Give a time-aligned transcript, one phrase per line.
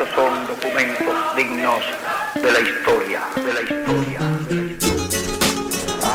[0.00, 1.80] estos son documentos dignos
[2.34, 4.20] de la historia, de la historia.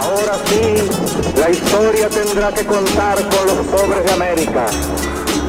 [0.01, 4.65] Ahora sí, la historia tendrá que contar con los pobres de América,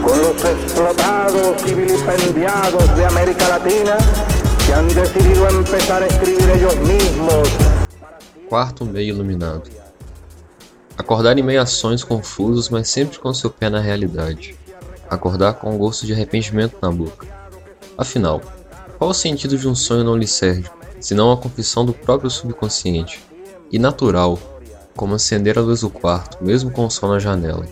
[0.05, 3.97] con los explotados y vilipendiados de América Latina
[4.67, 7.49] que han decidido empezar a escribir ellos mismos.
[8.51, 9.63] Quarto meio iluminado.
[10.99, 14.57] Acordar em meio a sonhos confusos, mas sempre com seu pé na realidade.
[15.09, 17.46] Acordar com um gosto de arrependimento na boca.
[17.99, 18.43] Afinal,
[18.99, 20.69] qual o sentido de um sonho não lhe serve,
[21.01, 23.25] senão a confissão do próprio subconsciente?
[23.71, 24.39] E natural,
[24.95, 27.67] como acender a luz do quarto, mesmo com o sol na janela.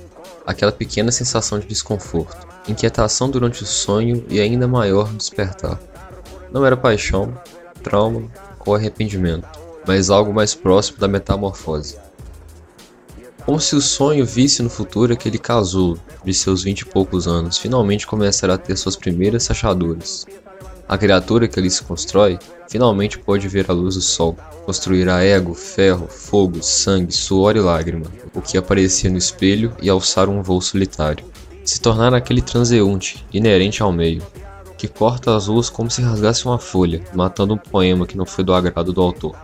[0.46, 5.79] Aquela pequena sensação de desconforto, inquietação durante o sonho e ainda maior despertar.
[6.52, 7.37] Não era paixão,
[7.82, 8.30] trauma
[8.65, 9.48] ou arrependimento,
[9.87, 11.98] mas algo mais próximo da metamorfose.
[13.44, 17.58] Como se o sonho visse no futuro aquele casulo, de seus vinte e poucos anos,
[17.58, 20.24] finalmente começará a ter suas primeiras rachaduras.
[20.88, 22.38] A criatura que ali se constrói
[22.70, 28.06] finalmente pode ver a luz do sol, construirá ego, ferro, fogo, sangue, suor e lágrima,
[28.34, 31.24] o que aparecia no espelho e alçar um voo solitário.
[31.64, 34.23] Se tornar aquele transeunte, inerente ao meio,
[34.79, 38.42] que corta as ruas como se rasgasse uma folha, matando um poema que não foi
[38.42, 39.36] do agrado do autor.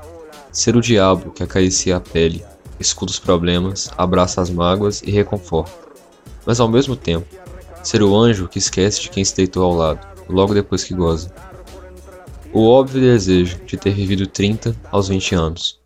[0.50, 2.42] Ser o diabo que acaricia a pele,
[2.80, 5.72] escuta os problemas, abraça as mágoas e reconforta.
[6.46, 7.26] Mas ao mesmo tempo,
[7.82, 11.30] ser o anjo que esquece de quem se deitou ao lado, logo depois que goza.
[12.52, 15.80] O óbvio desejo de ter vivido 30 aos 20 anos.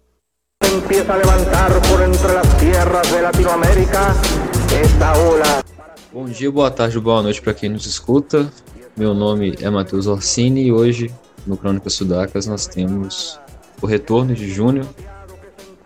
[6.13, 8.51] Bom dia, boa tarde, boa noite para quem nos escuta.
[8.97, 11.13] Meu nome é Matheus Orsini e hoje
[11.47, 13.39] no Crônicas Sudacas nós temos
[13.83, 14.87] o retorno de Júnior.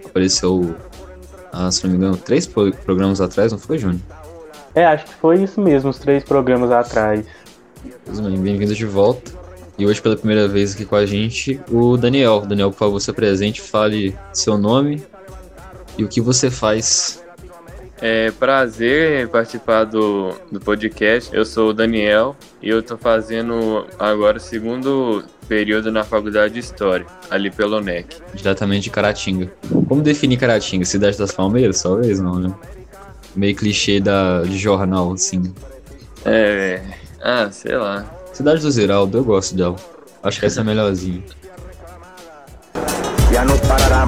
[0.04, 0.76] Apareceu
[1.52, 4.00] ah, se não me engano, três programas atrás, não foi, Júnior?
[4.74, 7.24] É, acho que foi isso mesmo, os três programas atrás.
[8.06, 9.32] Bem-vindo de volta.
[9.78, 12.40] E hoje, pela primeira vez aqui com a gente, o Daniel.
[12.40, 15.02] Daniel, por favor, se apresente, fale seu nome
[15.96, 17.22] e o que você faz.
[18.00, 21.34] É prazer participar do, do podcast.
[21.34, 26.60] Eu sou o Daniel e eu tô fazendo agora o segundo período na faculdade de
[26.60, 28.16] História, ali pelo NEC.
[28.34, 29.50] Diretamente de Caratinga.
[29.88, 30.84] Como definir Caratinga?
[30.84, 31.82] Cidade das Palmeiras?
[31.82, 32.54] Talvez não, né?
[33.34, 35.52] Meio clichê da, de jornal, assim.
[36.24, 36.80] É.
[37.20, 38.04] Ah, sei lá.
[38.32, 39.76] Cidade do Ziraldo, eu gosto dela.
[40.22, 41.22] Acho que essa é a melhorzinha.
[43.32, 44.06] Ya no parará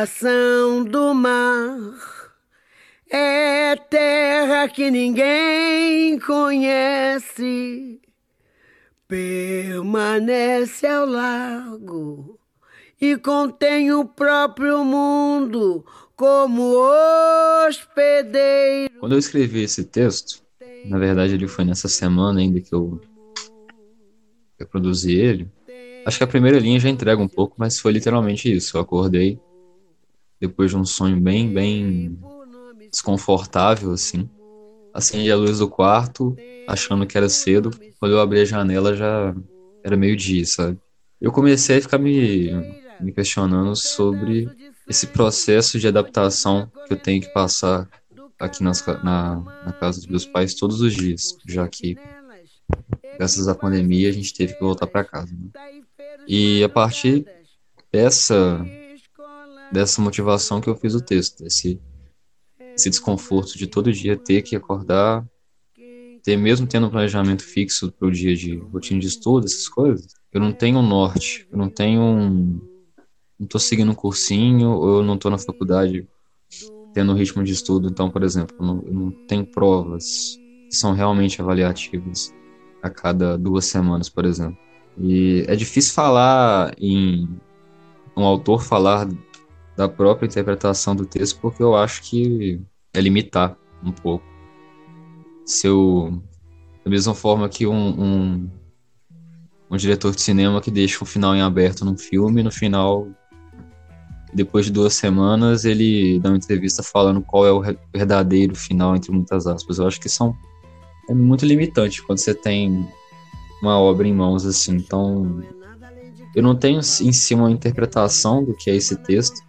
[0.00, 1.98] Coração do mar
[3.10, 8.00] é terra que ninguém conhece.
[9.06, 12.38] Permanece ao largo
[12.98, 15.84] e contém o próprio mundo
[16.16, 16.78] como
[17.68, 18.94] hospedeiro.
[19.00, 20.42] Quando eu escrevi esse texto,
[20.86, 22.98] na verdade ele foi nessa semana ainda que eu,
[24.58, 25.46] eu produzi ele.
[26.06, 28.78] Acho que a primeira linha já entrega um pouco, mas foi literalmente isso.
[28.78, 29.38] Eu acordei
[30.40, 32.18] depois de um sonho bem, bem
[32.90, 34.28] desconfortável, assim.
[34.92, 36.34] Acendi a luz do quarto,
[36.66, 37.70] achando que era cedo.
[37.98, 39.34] Quando eu abri a janela já
[39.84, 40.78] era meio-dia, sabe?
[41.20, 42.50] Eu comecei a ficar me,
[43.00, 44.48] me questionando sobre
[44.88, 47.88] esse processo de adaptação que eu tenho que passar
[48.38, 49.36] aqui nas, na,
[49.66, 51.96] na casa dos meus pais todos os dias, já que
[53.18, 55.32] graças à pandemia a gente teve que voltar para casa.
[55.32, 55.82] Né?
[56.26, 57.26] E a partir
[57.92, 58.64] dessa
[59.72, 61.80] dessa motivação que eu fiz o texto, desse,
[62.74, 65.24] esse desconforto de todo dia ter que acordar,
[66.22, 70.08] ter mesmo tendo um planejamento fixo para o dia de rotina de estudo, essas coisas,
[70.32, 72.60] eu não tenho um norte, eu não tenho um,
[73.38, 76.06] não estou seguindo um cursinho, ou eu não estou na faculdade
[76.92, 80.36] tendo um ritmo de estudo, então, por exemplo, não, eu não tenho provas
[80.68, 82.34] que são realmente avaliativas
[82.82, 84.58] a cada duas semanas, por exemplo.
[84.98, 87.28] E é difícil falar em
[88.16, 89.08] um autor falar
[89.80, 92.60] da própria interpretação do texto, porque eu acho que
[92.92, 94.22] é limitar um pouco.
[95.46, 96.22] Se eu,
[96.84, 98.50] da mesma forma que um, um,
[99.70, 103.08] um diretor de cinema que deixa um final em aberto num filme, no final,
[104.34, 109.10] depois de duas semanas, ele dá uma entrevista falando qual é o verdadeiro final, entre
[109.10, 109.78] muitas aspas.
[109.78, 110.36] Eu acho que são
[111.08, 112.86] é muito limitante quando você tem
[113.62, 114.76] uma obra em mãos assim.
[114.76, 115.42] Então,
[116.36, 119.40] eu não tenho em si uma interpretação do que é esse texto,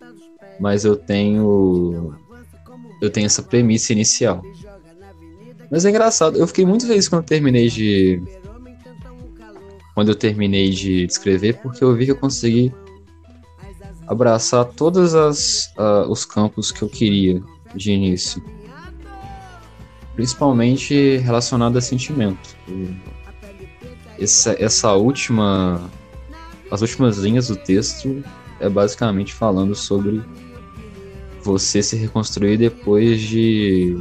[0.61, 2.13] mas eu tenho
[3.01, 4.43] eu tenho essa premissa inicial.
[5.71, 8.21] Mas é engraçado, eu fiquei muito feliz quando eu terminei de
[9.95, 12.71] quando eu terminei de escrever, porque eu vi que eu consegui
[14.07, 17.41] abraçar todos as, uh, os campos que eu queria
[17.75, 18.41] de início.
[20.15, 22.55] Principalmente relacionado a sentimento.
[24.19, 25.89] Essa, essa última.
[26.69, 28.23] As últimas linhas do texto
[28.59, 30.23] é basicamente falando sobre
[31.43, 33.97] você se reconstruir depois de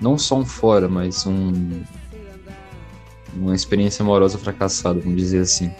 [0.00, 1.52] não só um fora, mas um
[3.36, 5.70] uma experiência amorosa fracassada, vamos dizer assim.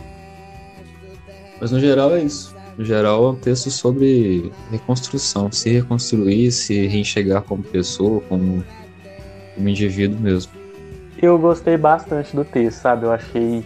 [1.61, 2.55] Mas no geral é isso.
[2.77, 8.65] No geral é um texto sobre reconstrução, se reconstruir, se reenxergar como pessoa, como,
[9.55, 10.53] como indivíduo mesmo.
[11.23, 13.07] Eu gostei bastante do texto, sabe?
[13.07, 13.65] Eu achei.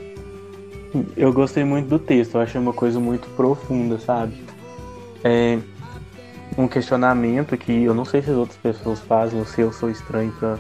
[1.17, 4.35] Eu gostei muito do texto, eu achei uma coisa muito profunda, sabe?
[5.25, 5.59] É
[6.59, 9.89] um questionamento que eu não sei se as outras pessoas fazem, ou se eu sou
[9.89, 10.59] estranho pra,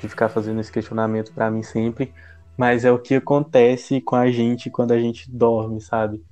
[0.00, 2.14] de ficar fazendo esse questionamento para mim sempre,
[2.56, 6.24] mas é o que acontece com a gente quando a gente dorme, sabe?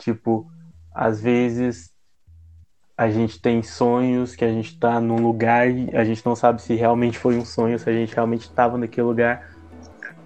[0.00, 0.50] Tipo,
[0.90, 1.92] às vezes
[2.96, 6.62] a gente tem sonhos que a gente tá num lugar e a gente não sabe
[6.62, 9.50] se realmente foi um sonho, se a gente realmente estava naquele lugar.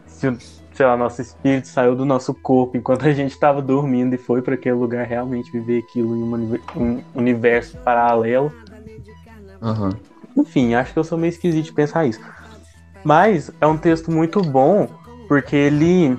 [0.06, 0.30] Se,
[0.78, 4.40] sei lá, nosso espírito saiu do nosso corpo enquanto a gente estava dormindo e foi
[4.40, 8.52] para aquele lugar realmente viver aquilo em um universo paralelo.
[9.60, 9.90] Uhum.
[10.36, 12.20] Enfim, acho que eu sou meio esquisito de pensar isso.
[13.02, 14.88] Mas é um texto muito bom
[15.26, 16.16] porque ele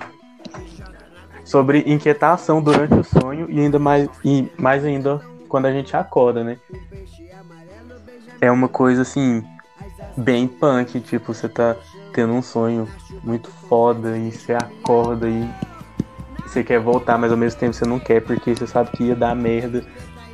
[1.45, 6.43] sobre inquietação durante o sonho e ainda mais e mais ainda quando a gente acorda,
[6.43, 6.59] né?
[8.41, 9.41] É uma coisa assim
[10.17, 11.77] bem punk, tipo, você tá
[12.13, 12.87] tendo um sonho
[13.23, 15.49] muito foda e você acorda e
[16.45, 19.15] você quer voltar, mas ao mesmo tempo você não quer porque você sabe que ia
[19.15, 19.83] dar merda.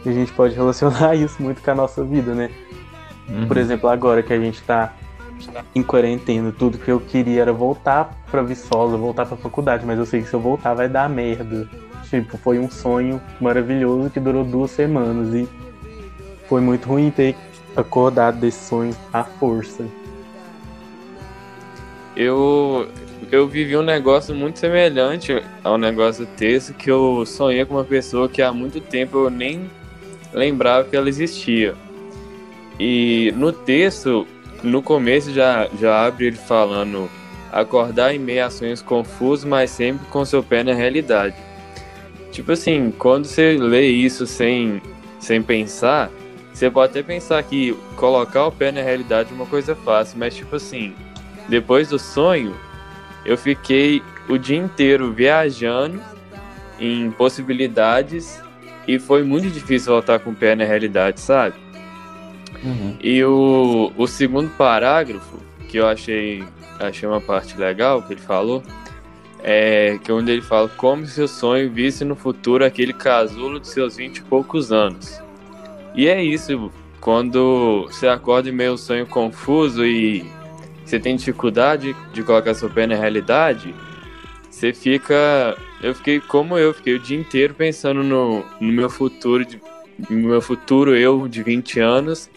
[0.05, 2.49] E a gente pode relacionar isso muito com a nossa vida, né?
[3.27, 3.47] Uhum.
[3.47, 4.93] Por exemplo, agora que a gente tá
[5.73, 10.05] em quarentena, tudo que eu queria era voltar pra Viçosa, voltar pra faculdade, mas eu
[10.05, 11.67] sei que se eu voltar vai dar merda.
[12.09, 15.49] Tipo, foi um sonho maravilhoso que durou duas semanas e
[16.47, 17.35] foi muito ruim ter
[17.75, 19.85] acordado desse sonho à força.
[22.15, 22.87] Eu,
[23.31, 28.29] eu vivi um negócio muito semelhante ao negócio texto, que eu sonhei com uma pessoa
[28.29, 29.69] que há muito tempo eu nem
[30.33, 31.75] lembrava que ela existia.
[32.79, 34.27] E no texto,
[34.63, 37.09] no começo já, já abre ele falando
[37.51, 41.35] acordar em meio a sonhos confusos, mas sempre com seu pé na realidade.
[42.31, 44.81] Tipo assim, quando você lê isso sem,
[45.19, 46.11] sem pensar,
[46.53, 50.35] você pode até pensar que colocar o pé na realidade é uma coisa fácil, mas
[50.35, 50.93] tipo assim,
[51.47, 52.55] depois do sonho,
[53.25, 56.01] eu fiquei o dia inteiro viajando
[56.79, 58.41] em possibilidades
[58.87, 61.55] e foi muito difícil voltar com o pé na realidade, sabe?
[62.63, 62.97] Uhum.
[63.01, 65.37] E o, o segundo parágrafo,
[65.67, 66.43] que eu achei,
[66.79, 68.63] achei uma parte legal que ele falou,
[69.43, 73.97] é que onde ele fala como seu sonho visse no futuro aquele casulo de seus
[73.97, 75.21] vinte e poucos anos.
[75.93, 80.25] E é isso, quando você acorda em meio sonho confuso e
[80.85, 83.73] você tem dificuldade de colocar seu pé na realidade,
[84.49, 85.57] você fica.
[85.81, 89.59] Eu fiquei como eu, fiquei o dia inteiro pensando no, no meu futuro, de,
[90.09, 92.29] no meu futuro eu de 20 anos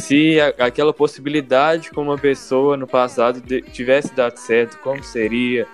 [0.00, 5.66] se a, aquela possibilidade com uma pessoa no passado de, tivesse dado certo, como seria?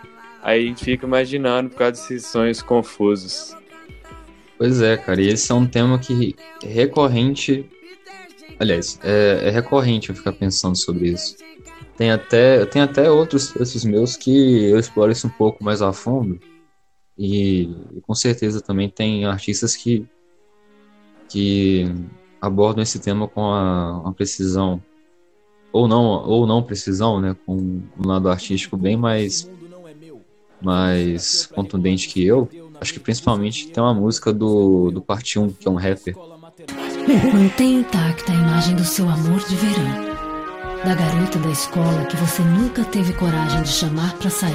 [0.43, 3.57] Aí a gente fica imaginando por causa desses sonhos confusos.
[4.59, 7.69] Pois é, cara, e esse é um tema que recorrente.
[8.59, 11.37] Aliás, é, é recorrente eu ficar pensando sobre isso.
[11.96, 15.93] Tem até, tem até outros textos meus que eu exploro isso um pouco mais a
[15.93, 16.41] fundo.
[17.17, 20.06] E, e com certeza também tem artistas que,
[21.29, 21.84] que
[22.41, 24.82] abordam esse tema com a, uma precisão
[25.70, 29.51] ou não ou não precisão, né, com um lado artístico bem mais
[30.61, 32.49] mais contundente que eu.
[32.81, 36.17] Acho que principalmente tem uma música do do Parte 1, que é um rapper.
[37.32, 40.12] Mantém intacta a imagem do seu amor de verão.
[40.84, 44.53] Da garota da escola que você nunca teve coragem de chamar para sair.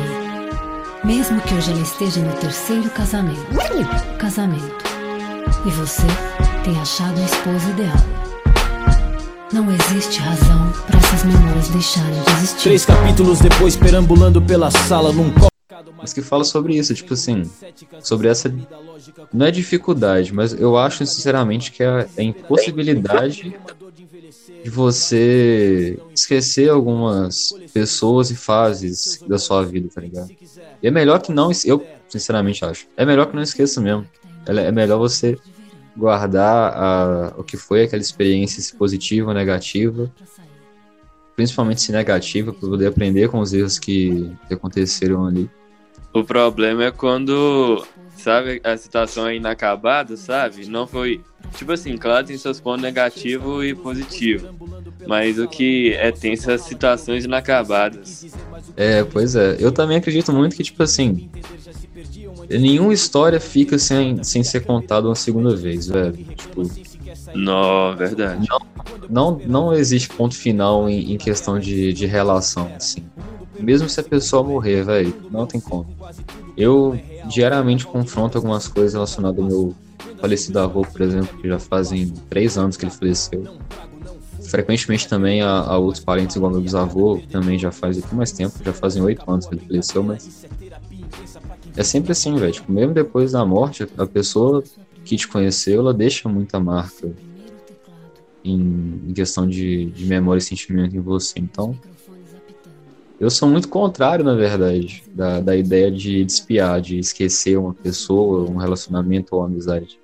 [1.01, 3.47] Mesmo que hoje ela esteja no terceiro casamento.
[4.19, 4.83] Casamento.
[5.65, 6.05] E você
[6.65, 7.97] tem achado a esposa ideal.
[9.53, 12.63] Não existe razão para essas memórias deixarem de existir.
[12.63, 15.31] Três capítulos depois, perambulando pela sala num
[15.95, 17.49] mas que fala sobre isso, tipo assim,
[18.01, 18.53] sobre essa
[19.33, 23.55] não é dificuldade, mas eu acho sinceramente que é a impossibilidade
[24.63, 30.29] de você esquecer algumas pessoas e fases da sua vida, tá ligado?
[30.81, 34.07] E é melhor que não, eu sinceramente acho, é melhor que não esqueça mesmo.
[34.45, 35.37] É melhor você
[35.95, 40.11] guardar a, o que foi aquela experiência, se positiva ou negativa,
[41.35, 45.49] principalmente se negativa, para poder aprender com os erros que aconteceram ali.
[46.13, 47.85] O problema é quando
[48.27, 50.67] sabe, a situação é inacabada, sabe?
[50.67, 51.21] Não foi.
[51.55, 54.49] Tipo assim, claro, tem seus pontos negativos e positivos.
[55.07, 58.25] Mas o que é tem essas situações inacabadas.
[58.75, 59.55] É, pois é.
[59.59, 61.29] Eu também acredito muito que, tipo assim.
[62.49, 66.13] Nenhuma história fica sem, sem ser contada uma segunda vez, velho.
[66.13, 66.63] Tipo,
[67.33, 68.45] Não, verdade.
[69.09, 73.05] não, não existe ponto final em, em questão de, de relação, assim.
[73.57, 75.87] Mesmo se a pessoa morrer, velho, não tem como.
[76.57, 76.99] Eu
[77.29, 79.75] diariamente confronto algumas coisas relacionadas ao meu
[80.19, 83.45] falecido avô, por exemplo, que já fazem três anos que ele faleceu.
[84.43, 88.55] Frequentemente também a, a outros parentes, igual meu bisavô, também já faz aqui mais tempo,
[88.63, 90.47] já fazem oito anos que ele faleceu, mas
[91.75, 92.51] é sempre assim, velho.
[92.51, 94.63] Tipo, mesmo depois da morte, a pessoa
[95.03, 97.11] que te conheceu, ela deixa muita marca
[98.43, 101.39] em, em questão de, de memória e sentimento em você.
[101.39, 101.77] Então,
[103.19, 108.49] eu sou muito contrário, na verdade, da, da ideia de despiar, de esquecer uma pessoa,
[108.49, 109.99] um relacionamento ou uma amizade.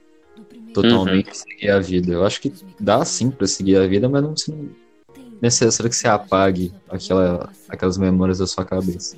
[0.74, 2.14] Totalmente seguir a vida.
[2.14, 5.96] Eu acho que dá sim pra seguir a vida, mas não não é necessário que
[5.96, 9.16] você apague aquela, aquelas memórias da sua cabeça.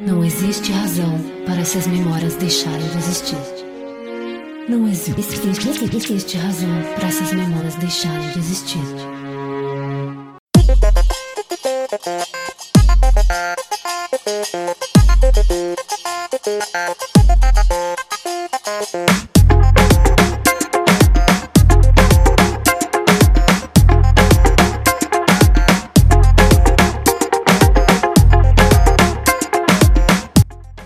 [0.00, 3.36] Não existe razão para essas memórias deixarem de existir.
[4.68, 8.78] Não existe, existe razão para essas memórias deixarem de existir.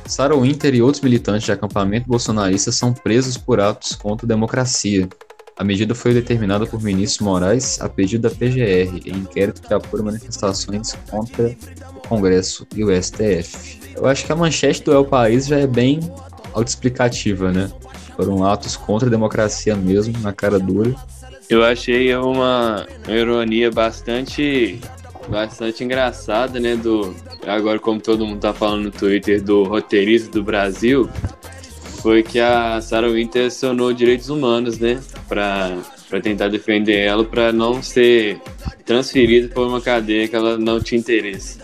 [0.08, 5.08] Sarah Winter e outros militantes de acampamento bolsonarista são presos por atos contra a democracia.
[5.56, 10.02] A medida foi determinada por ministro Moraes a pedido da PGR, em inquérito que apura
[10.02, 11.56] manifestações contra
[11.94, 13.80] o Congresso e o STF.
[13.96, 16.00] Eu acho que a manchete do El País já é bem
[16.52, 17.70] autoexplicativa, né?
[18.14, 20.94] Foram atos contra a democracia mesmo, na cara dura.
[21.48, 24.78] Eu achei uma ironia bastante
[25.28, 27.14] bastante engraçada, né, do
[27.46, 31.08] agora como todo mundo tá falando no Twitter do roteirista do Brasil,
[32.02, 35.78] foi que a Sarah Winter acionou direitos humanos, né, para
[36.10, 38.38] para tentar defender ela para não ser
[38.84, 41.58] transferida por uma cadeia que ela não tinha interesse.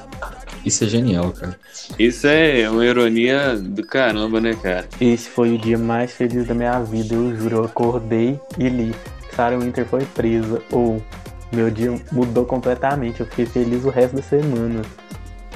[0.68, 1.58] Isso é genial, cara.
[1.98, 4.86] Isso é uma ironia do caramba, né, cara?
[5.00, 7.56] Esse foi o dia mais feliz da minha vida, eu juro.
[7.56, 8.94] Eu acordei e li.
[9.34, 10.60] Sarah Winter foi presa.
[10.70, 11.02] Ou
[11.50, 13.20] meu dia mudou completamente.
[13.20, 14.82] Eu fiquei feliz o resto da semana.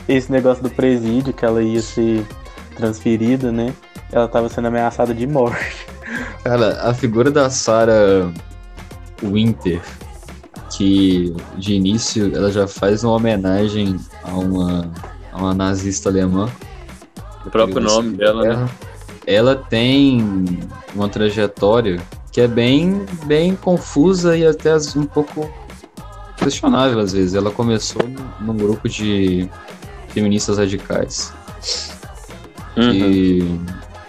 [0.08, 2.24] Esse negócio do presídio, que ela ia ser
[2.74, 3.74] transferida, né?
[4.10, 5.86] Ela tava sendo ameaçada de morte.
[6.42, 8.32] Cara, a figura da Sarah
[9.22, 9.82] Winter,
[10.76, 14.90] que de início ela já faz uma homenagem a uma,
[15.32, 16.48] a uma nazista alemã.
[17.44, 18.68] O próprio nome dela, né?
[19.26, 20.58] Ela tem
[20.94, 22.00] uma trajetória
[22.30, 25.48] que é bem, bem confusa e até um pouco
[26.36, 27.34] questionável às vezes.
[27.34, 28.02] Ela começou
[28.40, 29.48] num- grupo de
[30.08, 31.32] feministas radicais.
[32.74, 32.90] Uhum.
[32.90, 33.60] que,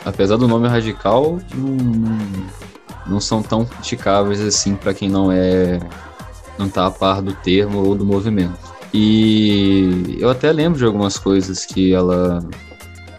[0.06, 2.48] apesar do nome radical, não, não-
[3.06, 5.80] não são tão criticáveis assim para quem não é
[6.58, 8.58] não tá a par do termo ou do movimento.
[8.94, 12.44] E eu até lembro de algumas coisas que ela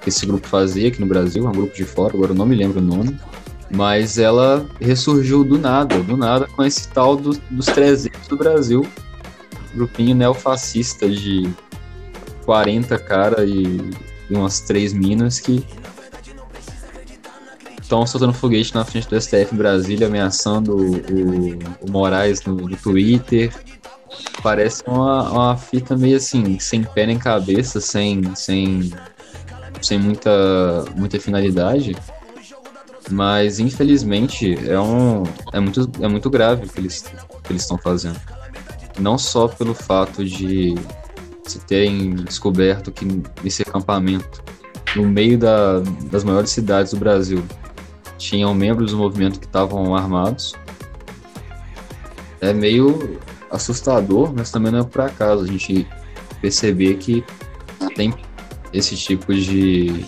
[0.01, 2.45] que esse grupo fazia aqui no Brasil, é um grupo de fora, agora eu não
[2.45, 3.19] me lembro o nome,
[3.75, 8.87] mas ela ressurgiu do nada, do nada com esse tal do- dos 300 do Brasil,
[9.75, 11.49] grupinho neofascista de
[12.45, 13.81] 40 cara e,
[14.29, 15.65] e umas três minas que
[17.85, 20.97] estão soltando foguete na frente do STF em Brasília, ameaçando o,
[21.87, 23.53] o- Moraes no, no Twitter.
[24.43, 28.91] Parece uma, uma fita meio assim, sem pé nem cabeça, sem, sem,
[29.83, 31.97] sem muita, muita finalidade.
[33.11, 37.05] Mas infelizmente é, um, é, muito, é muito grave o que eles
[37.51, 38.19] estão fazendo.
[38.99, 40.75] Não só pelo fato de
[41.47, 43.05] se terem descoberto que
[43.43, 44.43] nesse acampamento,
[44.97, 47.45] no meio da, das maiores cidades do Brasil,
[48.19, 50.55] tinham membros do movimento que estavam armados.
[52.41, 55.87] É meio assustador, mas também não é por acaso a gente
[56.41, 57.25] perceber que
[57.95, 58.13] tem
[58.73, 60.05] esse tipo de,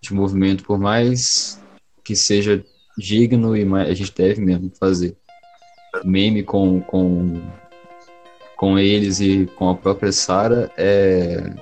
[0.00, 1.60] de movimento, por mais
[2.02, 2.64] que seja
[2.96, 5.16] digno e mais, a gente deve mesmo fazer.
[6.04, 7.40] Meme com, com,
[8.56, 11.54] com eles e com a própria Sara é,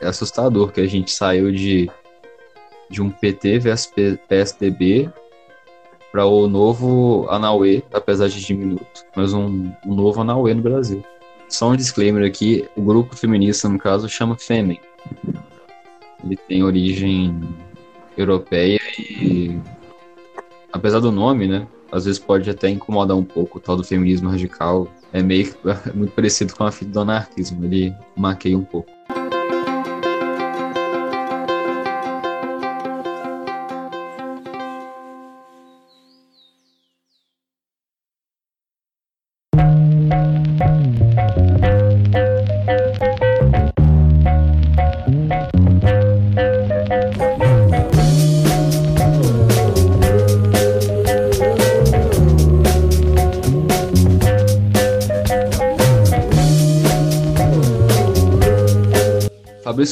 [0.00, 1.90] é assustador que a gente saiu de,
[2.90, 3.92] de um PT versus
[4.28, 5.10] PSDB
[6.12, 11.04] para o novo Anauê, apesar de diminuto, mas um, um novo Anauê no Brasil.
[11.48, 14.80] Só um disclaimer aqui, o grupo feminista, no caso, chama Fêmen.
[16.24, 17.40] Ele tem origem
[18.16, 19.60] europeia e
[20.72, 21.66] apesar do nome, né?
[21.92, 24.88] Às vezes pode até incomodar um pouco o tal do feminismo radical.
[25.12, 25.54] É meio
[25.94, 28.90] muito parecido com a fita do anarquismo, ele maqueia um pouco.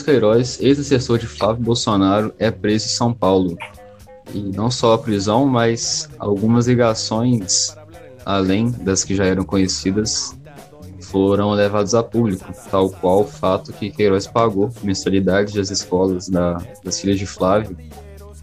[0.03, 3.57] Queiroz, ex-assessor de Flávio Bolsonaro, é preso em São Paulo.
[4.35, 7.77] E não só a prisão, mas algumas ligações,
[8.25, 10.37] além das que já eram conhecidas,
[11.01, 16.57] foram levados a público, tal qual o fato que Queiroz pagou mensalidade das escolas da,
[16.83, 17.77] das filhas de Flávio,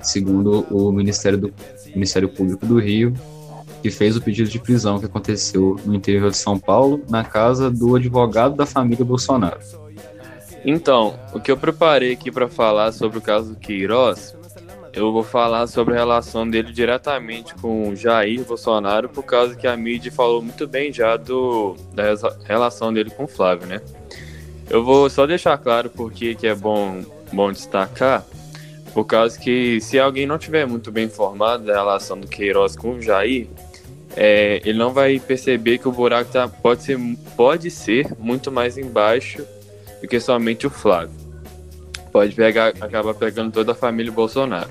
[0.03, 1.53] segundo o Ministério, do,
[1.87, 3.13] Ministério Público do Rio,
[3.81, 7.71] que fez o pedido de prisão que aconteceu no interior de São Paulo, na casa
[7.71, 9.59] do advogado da família Bolsonaro.
[10.65, 14.35] Então, o que eu preparei aqui para falar sobre o caso do Queiroz,
[14.93, 19.77] eu vou falar sobre a relação dele diretamente com Jair Bolsonaro, por causa que a
[19.77, 22.03] mídia falou muito bem já do, da
[22.45, 23.81] relação dele com Flávio, né?
[24.69, 27.01] Eu vou só deixar claro porque que é bom,
[27.31, 28.25] bom destacar,
[28.93, 32.95] por causa que se alguém não tiver muito bem informado da relação do Queiroz com
[32.95, 33.47] o Jair,
[34.15, 36.99] é, ele não vai perceber que o buraco tá, pode, ser,
[37.37, 39.45] pode ser muito mais embaixo
[40.01, 41.15] do que somente o Flávio.
[42.11, 44.69] Pode pegar, acabar pegando toda a família Bolsonaro.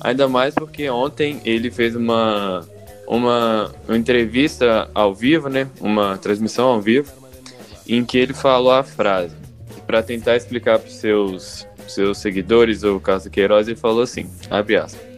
[0.00, 2.66] Ainda mais porque ontem ele fez uma,
[3.06, 5.68] uma, uma entrevista ao vivo, né?
[5.80, 7.12] Uma transmissão ao vivo,
[7.86, 9.34] em que ele falou a frase.
[9.86, 14.76] Para tentar explicar para os seus, seus seguidores o caso Queiroz, ele falou assim: abre
[14.76, 15.10] aspas.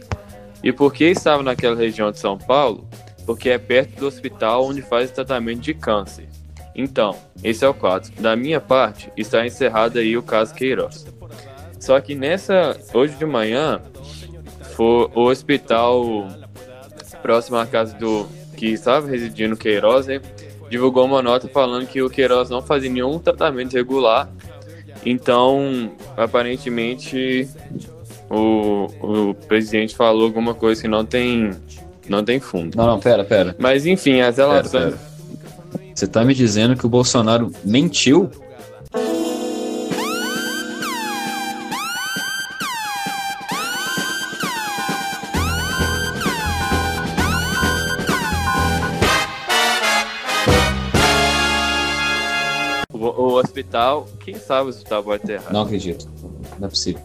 [0.63, 2.87] E por que estava naquela região de São Paulo?
[3.25, 6.27] Porque é perto do hospital onde faz tratamento de câncer.
[6.75, 8.11] Então, esse é o quadro.
[8.19, 11.05] Da minha parte, está encerrado aí o caso Queiroz.
[11.79, 13.81] Só que nessa, hoje de manhã,
[14.75, 16.27] foi o hospital
[17.21, 20.21] próximo à casa do que estava residindo Queiroz, né,
[20.69, 24.29] divulgou uma nota falando que o Queiroz não fazia nenhum tratamento regular.
[25.05, 27.47] Então, aparentemente,
[28.29, 31.51] o, o presidente falou alguma coisa que não tem,
[32.07, 32.77] não tem fundo.
[32.77, 33.55] Não, não, pera, pera.
[33.59, 34.71] Mas enfim, as relações.
[34.71, 35.12] Pera, pera.
[35.93, 38.31] Você tá me dizendo que o Bolsonaro mentiu?
[52.91, 55.53] O, o hospital, quem sabe o hospital pode ter errado.
[55.53, 56.09] Não acredito.
[56.57, 57.01] Não é possível.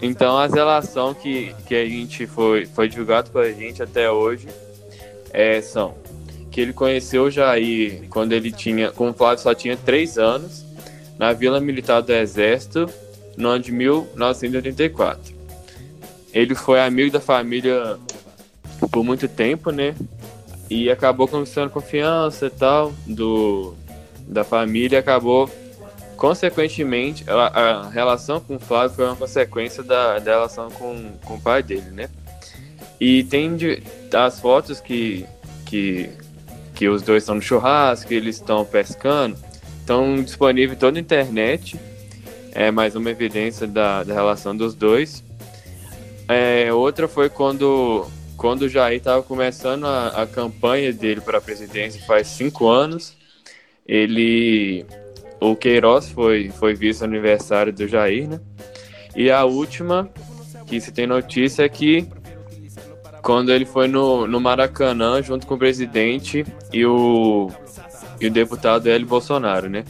[0.00, 4.48] Então as relações que, que a gente foi, foi divulgado pra gente até hoje
[5.30, 5.94] é, são
[6.50, 10.64] que ele conheceu Jair quando ele tinha, com o Flávio só tinha três anos,
[11.18, 12.88] na Vila Militar do Exército,
[13.36, 15.34] no ano de 1984.
[16.32, 17.98] Ele foi amigo da família
[18.90, 19.94] por muito tempo, né?
[20.70, 23.74] E acabou conquistando confiança e tal do,
[24.26, 25.50] da família acabou,
[26.16, 31.34] consequentemente, a, a, relação com o Flávio foi uma consequência da, da relação com, com
[31.34, 32.10] o pai dele, né?
[33.00, 33.82] E tem de,
[34.12, 35.24] as fotos que,
[35.64, 36.10] que
[36.78, 39.36] que os dois estão no churrasco, eles estão pescando,
[39.80, 41.76] estão disponíveis toda a internet.
[42.52, 45.24] É mais uma evidência da, da relação dos dois.
[46.28, 51.40] É, outra foi quando, quando o Jair estava começando a, a campanha dele para a
[51.40, 53.12] presidência faz cinco anos.
[53.84, 54.86] Ele,
[55.40, 58.40] o Queiroz foi, foi vice-aniversário do Jair, né?
[59.16, 60.08] E a última
[60.64, 62.06] que se tem notícia é que
[63.28, 67.50] quando ele foi no, no Maracanã junto com o presidente e o,
[68.18, 69.84] e o deputado Hélio Bolsonaro, né?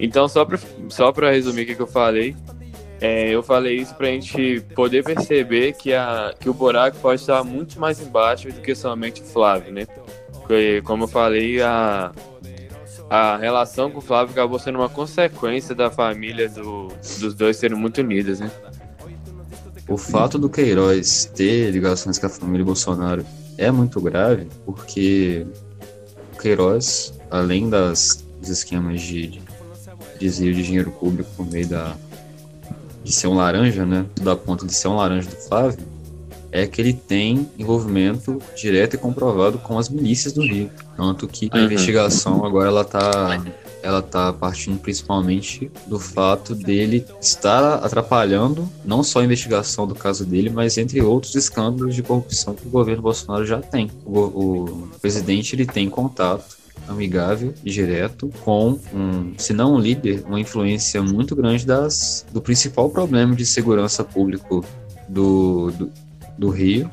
[0.00, 0.58] Então, só para
[0.88, 2.34] só resumir o que, que eu falei,
[3.00, 7.20] é, eu falei isso para a gente poder perceber que, a, que o buraco pode
[7.20, 9.86] estar muito mais embaixo do que somente o Flávio, né?
[10.32, 12.10] Porque, como eu falei, a,
[13.08, 16.88] a relação com o Flávio acabou sendo uma consequência da família do,
[17.20, 18.50] dos dois serem muito unidas, né?
[19.88, 23.24] O fato do Queiroz ter ligações com a família Bolsonaro
[23.58, 25.46] é muito grave, porque
[26.32, 29.40] o Queiroz, além das, dos esquemas de,
[30.18, 31.94] desvio de dinheiro público por meio da,
[33.02, 35.84] de ser um laranja, né, da ponta de ser um laranja do Flávio,
[36.50, 40.70] é que ele tem envolvimento direto e comprovado com as milícias do Rio.
[40.96, 41.64] Tanto que a uhum.
[41.64, 43.42] investigação agora ela tá
[43.84, 50.24] ela tá partindo principalmente do fato dele estar atrapalhando não só a investigação do caso
[50.24, 53.90] dele, mas entre outros escândalos de corrupção que o governo Bolsonaro já tem.
[54.06, 56.56] O, o presidente ele tem contato
[56.88, 62.40] amigável e direto com um, se não um líder, uma influência muito grande das do
[62.40, 64.64] principal problema de segurança público
[65.08, 65.90] do, do,
[66.38, 66.90] do Rio,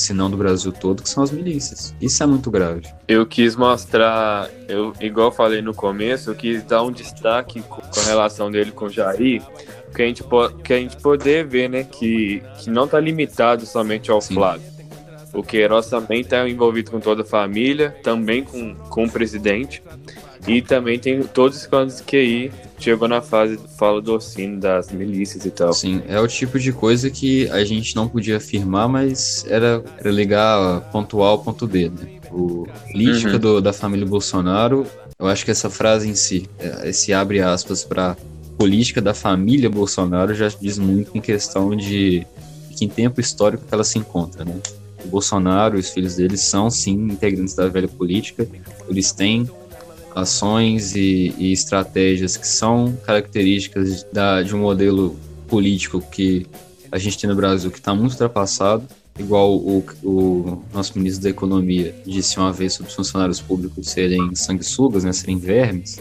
[0.00, 1.94] se não do Brasil todo, que são as milícias.
[2.00, 2.86] Isso é muito grave.
[3.06, 8.04] Eu quis mostrar, eu igual falei no começo, eu quis dar um destaque com a
[8.04, 9.42] relação dele com o Jair,
[9.94, 10.24] que a gente,
[10.62, 14.34] que a gente poder ver, né, que, que não está limitado somente ao Sim.
[14.34, 14.78] Flávio
[15.32, 19.82] o Queiroz também está envolvido com toda a família, também com, com o presidente.
[20.46, 24.90] E também tem todos os cantos que aí chegou na fase fala do Orsino, das
[24.90, 25.72] milícias e tal.
[25.72, 30.10] Sim, é o tipo de coisa que a gente não podia afirmar, mas era, era
[30.10, 32.18] ligar ponto A ao ponto B, né?
[32.30, 33.38] O política uhum.
[33.38, 34.86] do, da família Bolsonaro,
[35.18, 38.16] eu acho que essa frase em si, é, esse abre aspas para
[38.58, 42.26] política da família Bolsonaro já diz muito em questão de,
[42.68, 44.54] de que em tempo histórico que ela se encontra, né?
[45.04, 48.46] o Bolsonaro e os filhos deles são sim integrantes da velha política,
[48.88, 49.48] eles têm
[50.14, 55.16] ações e, e estratégias que são características da, de um modelo
[55.46, 56.46] político que
[56.90, 58.84] a gente tem no Brasil que está muito ultrapassado,
[59.18, 64.34] igual o, o, nosso ministro da Economia disse uma vez sobre os funcionários públicos serem
[64.34, 66.00] sanguessugas, né, serem vermes,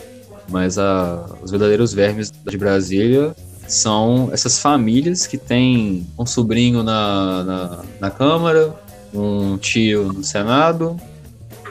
[0.49, 3.35] mas a, os verdadeiros vermes de Brasília
[3.67, 8.73] são essas famílias que têm um sobrinho na, na, na Câmara,
[9.13, 10.95] um tio no Senado,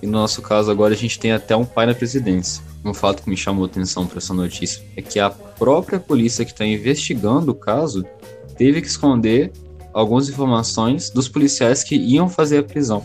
[0.03, 2.63] e no nosso caso agora a gente tem até um pai na presidência.
[2.85, 6.45] Um fato que me chamou a atenção para essa notícia é que a própria polícia
[6.45, 8.05] que está investigando o caso
[8.57, 9.53] teve que esconder
[9.93, 13.05] algumas informações dos policiais que iam fazer a prisão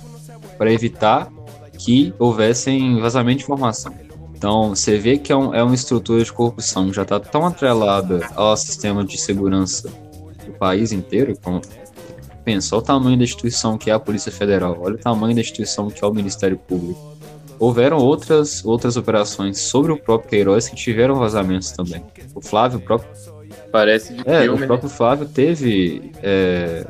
[0.58, 1.32] para evitar
[1.78, 3.94] que houvessem vazamento de informação.
[4.36, 7.46] Então, você vê que é, um, é uma estrutura de corrupção que já está tão
[7.46, 9.88] atrelada ao sistema de segurança
[10.46, 11.62] do país inteiro, como
[12.44, 15.42] pensa, olha o tamanho da instituição que é a Polícia Federal, olha o tamanho da
[15.42, 17.12] instituição que é o Ministério Público.
[17.60, 22.04] Houveram outras, outras operações sobre o próprio Queiroz que tiveram vazamentos também.
[22.34, 23.10] O Flávio, o próprio.
[23.72, 24.66] Parece de é, filme, O né?
[24.66, 24.90] próprio?
[24.90, 26.12] Flávio teve.
[26.24, 26.88] É,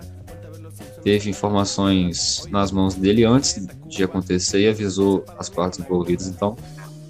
[1.04, 6.28] teve informações nas mãos dele antes de acontecer e avisou as partes envolvidas.
[6.28, 6.56] Então,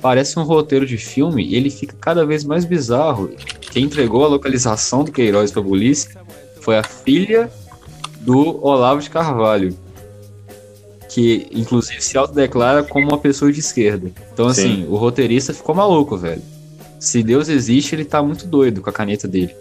[0.01, 3.29] parece um roteiro de filme e ele fica cada vez mais bizarro.
[3.59, 6.19] Quem entregou a localização do Queiroz para a polícia
[6.61, 7.51] foi a filha
[8.21, 9.77] do Olavo de Carvalho,
[11.09, 14.11] que inclusive se autodeclara como uma pessoa de esquerda.
[14.33, 14.87] Então, assim, Sim.
[14.87, 16.41] o roteirista ficou maluco, velho.
[16.99, 19.53] Se Deus existe, ele tá muito doido com a caneta dele.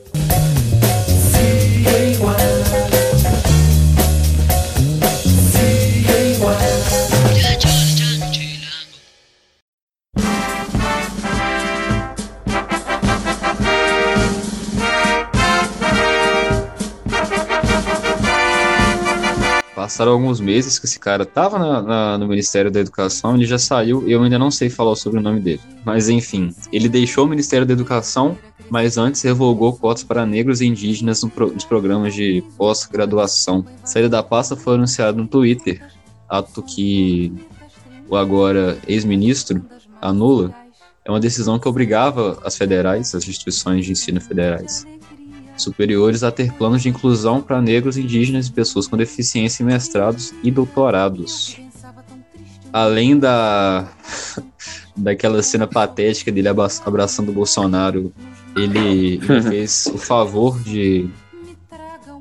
[19.90, 23.58] Passaram alguns meses que esse cara tava na, na, no Ministério da Educação, ele já
[23.58, 25.60] saiu, eu ainda não sei falar sobre o nome dele.
[25.84, 28.38] Mas enfim, ele deixou o Ministério da Educação,
[28.70, 33.66] mas antes revogou cotas para negros e indígenas nos programas de pós-graduação.
[33.82, 35.84] Saída da pasta foi anunciada no Twitter,
[36.28, 37.32] ato que
[38.08, 39.60] o agora ex-ministro
[40.00, 40.54] anula.
[41.04, 44.86] É uma decisão que obrigava as federais, as instituições de ensino federais,
[45.60, 50.32] superiores a ter planos de inclusão para negros, indígenas e pessoas com deficiência em mestrados
[50.42, 51.56] e doutorados.
[52.72, 53.88] Além da
[54.96, 58.12] daquela cena patética dele abraçando o Bolsonaro,
[58.56, 61.08] ele, ele fez o favor de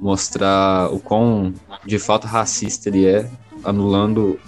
[0.01, 1.53] mostrar o quão
[1.85, 3.29] de fato racista ele é,
[3.63, 4.39] anulando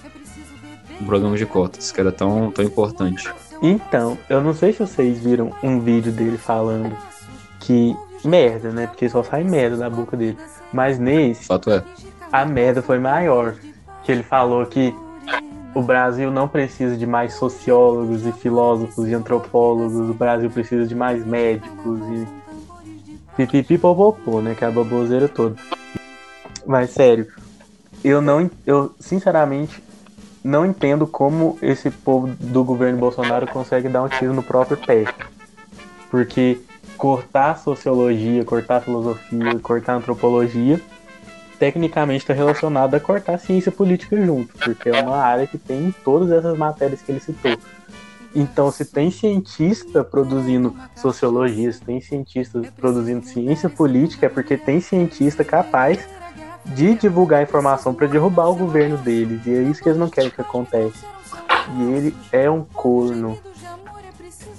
[1.00, 3.30] o programa de cotas, que era tão, tão importante.
[3.62, 6.96] Então, eu não sei se vocês viram um vídeo dele falando
[7.60, 8.88] que merda, né?
[8.88, 10.38] Porque só sai merda da boca dele.
[10.72, 11.84] Mas nesse, Fato é.
[12.32, 13.56] a merda foi maior.
[14.04, 14.96] Que ele falou que
[15.74, 20.96] o Brasil não precisa de mais sociólogos e filósofos e antropólogos, o Brasil precisa de
[20.96, 22.28] mais médicos e
[23.38, 24.56] pipipipopopô, né?
[24.56, 25.56] Que é a baboseira toda.
[26.66, 27.28] Mas sério,
[28.04, 29.82] eu não, eu sinceramente
[30.44, 35.06] não entendo como esse povo do governo Bolsonaro consegue dar um tiro no próprio pé.
[36.10, 36.60] Porque
[37.02, 40.80] cortar sociologia, cortar filosofia, cortar antropologia,
[41.58, 46.30] tecnicamente está relacionado a cortar ciência política junto, porque é uma área que tem todas
[46.30, 47.58] essas matérias que ele citou.
[48.36, 54.80] Então, se tem cientista produzindo sociologia, se tem cientista produzindo ciência política, é porque tem
[54.80, 56.08] cientista capaz
[56.68, 59.42] de divulgar informação para derrubar o governo deles.
[59.48, 61.04] E é isso que eles não querem que aconteça.
[61.80, 63.40] E ele é um corno.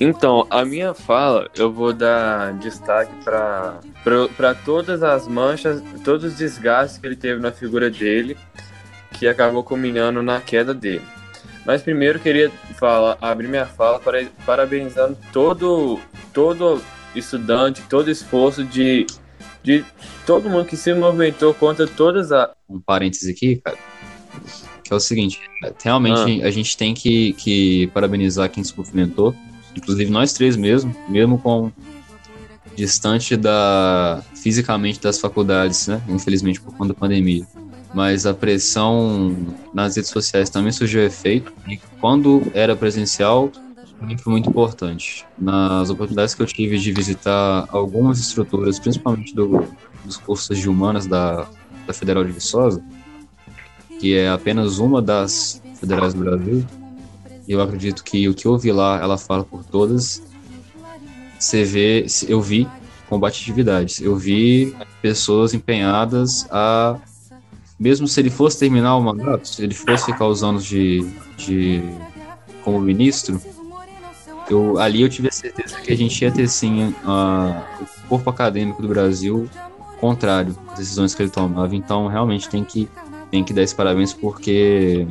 [0.00, 6.98] Então, a minha fala, eu vou dar destaque para todas as manchas, todos os desgastes
[6.98, 8.37] que ele teve na figura dele,
[9.18, 11.05] que acabou culminando na queda dele.
[11.64, 16.00] Mas primeiro queria falar, abrir minha fala para, parabenizando todo,
[16.33, 16.83] todo
[17.14, 19.07] estudante, todo esforço de,
[19.62, 19.85] de
[20.26, 22.50] todo mundo que se movimentou contra todas as.
[22.68, 23.78] Um parêntese aqui, cara.
[24.83, 25.40] Que é o seguinte,
[25.83, 26.48] realmente ah.
[26.48, 29.35] a gente tem que, que parabenizar quem se movimentou,
[29.77, 31.71] inclusive nós três mesmo, mesmo com
[32.77, 36.03] distante da fisicamente das faculdades, né?
[36.09, 37.47] Infelizmente por conta da pandemia
[37.95, 39.37] mas a pressão
[39.73, 43.51] nas redes sociais também surgiu efeito e quando era presencial
[44.19, 45.25] foi muito importante.
[45.39, 49.65] Nas oportunidades que eu tive de visitar algumas estruturas, principalmente do,
[50.05, 51.47] dos cursos de humanas da,
[51.87, 52.83] da Federal de Viçosa,
[54.01, 56.67] que é apenas uma das federais do Brasil,
[57.53, 60.23] eu acredito que o que eu vi lá, ela fala por todas,
[61.38, 62.69] você vê, eu vi
[63.09, 66.97] combatividades, eu vi pessoas empenhadas a
[67.79, 71.05] mesmo se ele fosse terminar o mandato, se ele fosse ficar os anos de,
[71.37, 71.83] de
[72.62, 73.41] como ministro,
[74.49, 78.31] eu, ali eu tive a certeza que a gente ia ter sim a, o corpo
[78.31, 79.49] acadêmico do Brasil
[80.01, 81.75] contrário às decisões que ele tomava.
[81.75, 82.88] Então, realmente tem que,
[83.31, 85.07] tem que dar esse parabéns porque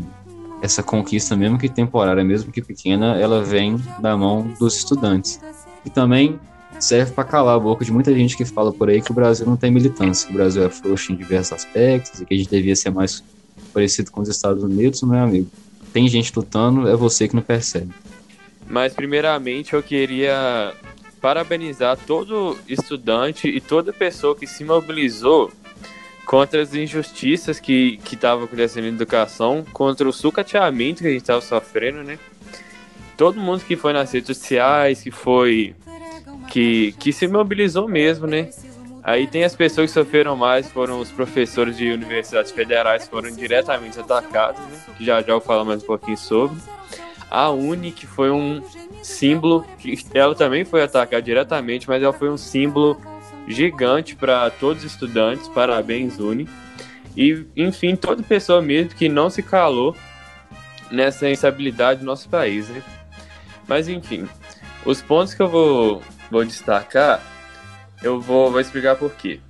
[0.61, 5.39] essa conquista, mesmo que temporária, mesmo que pequena, ela vem da mão dos estudantes.
[5.85, 6.39] E também
[6.79, 9.45] serve para calar a boca de muita gente que fala por aí que o Brasil
[9.45, 12.49] não tem militância, que o Brasil é frouxo em diversos aspectos e que a gente
[12.49, 13.23] devia ser mais
[13.73, 15.49] parecido com os Estados Unidos, meu amigo.
[15.91, 17.91] Tem gente lutando, é você que não percebe.
[18.67, 20.73] Mas, primeiramente, eu queria
[21.19, 25.51] parabenizar todo estudante e toda pessoa que se mobilizou
[26.25, 31.41] contra as injustiças que estavam acontecendo na educação, contra o sucateamento que a gente estava
[31.41, 32.17] sofrendo, né?
[33.17, 35.75] Todo mundo que foi nas redes sociais, que foi
[36.49, 38.49] que, que se mobilizou mesmo, né?
[39.03, 43.99] Aí tem as pessoas que sofreram mais, foram os professores de universidades federais, foram diretamente
[43.99, 44.79] atacados, né?
[44.97, 46.57] Que já já eu falar mais um pouquinho sobre.
[47.29, 48.61] A Uni, que foi um
[49.01, 52.99] símbolo, que ela também foi atacada diretamente, mas ela foi um símbolo
[53.47, 55.47] gigante para todos os estudantes.
[55.47, 56.47] Parabéns, Uni.
[57.15, 59.95] E, enfim, toda pessoa mesmo que não se calou
[60.89, 62.81] nessa instabilidade do nosso país, né?
[63.67, 64.27] Mas, enfim,
[64.85, 66.01] os pontos que eu vou
[66.31, 67.21] vou destacar,
[68.01, 69.41] eu vou, vou explicar por quê.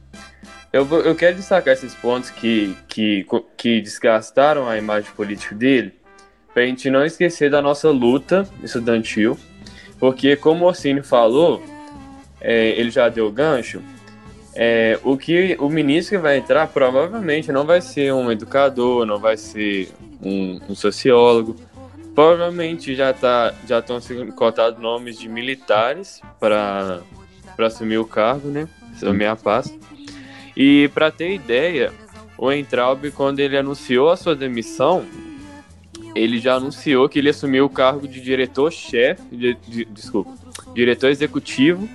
[0.73, 3.25] Eu, vou, eu quero destacar esses pontos que, que,
[3.55, 5.93] que desgastaram a imagem política dele,
[6.53, 9.37] para a gente não esquecer da nossa luta estudantil,
[9.99, 11.63] porque, como o Orsini falou,
[12.41, 13.81] é, ele já deu gancho,
[14.53, 19.17] é, o que o ministro que vai entrar provavelmente não vai ser um educador, não
[19.17, 19.89] vai ser
[20.21, 21.55] um, um sociólogo,
[22.13, 27.01] Provavelmente já tá, já estão sendo cotados nomes de militares para
[27.57, 28.67] assumir o cargo, né?
[28.93, 29.73] Assumir a pasta.
[30.55, 31.93] E para ter ideia,
[32.37, 35.05] o Entraub, quando ele anunciou a sua demissão,
[36.13, 40.33] ele já anunciou que ele assumiu o cargo de diretor-chefe, de, de, desculpa,
[40.73, 41.87] diretor executivo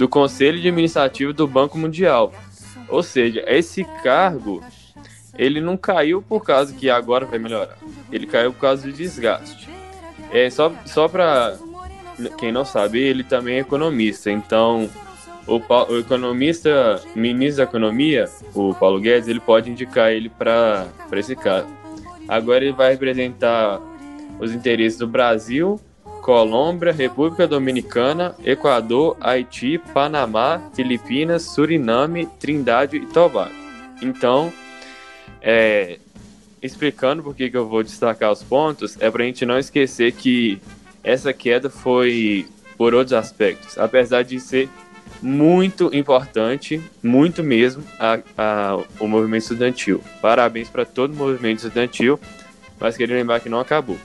[0.00, 2.32] do Conselho Administrativo do Banco Mundial.
[2.88, 4.64] Ou seja, esse cargo
[5.36, 7.76] ele não caiu por causa que agora vai melhorar.
[8.10, 9.68] Ele caiu por causa do desgaste.
[10.32, 11.54] É só só para
[12.38, 14.30] quem não sabe, ele também é economista.
[14.30, 14.88] Então,
[15.46, 15.60] o,
[15.92, 21.68] o economista, ministro da economia, o Paulo Guedes, ele pode indicar ele para esse caso.
[22.26, 23.78] Agora ele vai representar
[24.38, 25.78] os interesses do Brasil,
[26.20, 33.54] Colômbia, República Dominicana, Equador, Haiti, Panamá, Filipinas, Suriname, Trindade e Tobago.
[34.02, 34.52] Então,
[35.42, 35.98] é,
[36.62, 40.60] explicando por que, eu vou destacar os pontos, é para a gente não esquecer que
[41.02, 44.68] essa queda foi por outros aspectos, apesar de ser
[45.22, 50.02] muito importante, muito mesmo, a, a, o movimento estudantil.
[50.22, 52.18] Parabéns para todo o movimento estudantil,
[52.78, 53.98] mas queria lembrar que não acabou.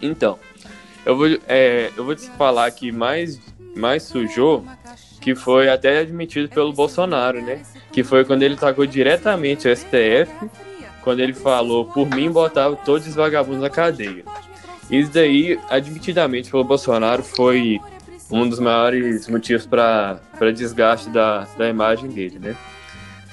[0.00, 0.38] Então,
[1.04, 3.40] eu vou, é, eu vou te falar que mais,
[3.76, 4.64] mais sujou,
[5.20, 7.62] que foi até admitido pelo Bolsonaro, né?
[7.92, 10.30] Que foi quando ele tacou diretamente o STF
[11.02, 14.24] quando ele falou, por mim, botava todos os vagabundos na cadeia.
[14.90, 17.80] Isso daí, admitidamente, pelo Bolsonaro, foi
[18.30, 20.20] um dos maiores motivos para
[20.54, 22.56] desgaste da, da imagem dele, né?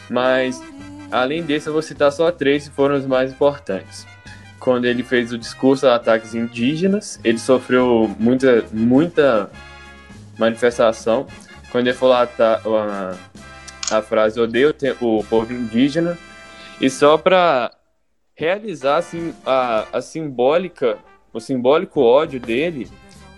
[0.10, 0.62] Mas,
[1.12, 4.08] além desse, eu vou citar só três que foram os mais importantes.
[4.60, 9.50] Quando ele fez o discurso a ataques indígenas, ele sofreu muita, muita
[10.38, 11.28] manifestação.
[11.72, 12.24] Quando ele falou a,
[13.92, 16.18] a, a frase odeio o povo indígena,
[16.80, 17.72] e só para
[18.36, 20.98] realizar assim, a, a simbólica,
[21.34, 22.88] o simbólico ódio dele,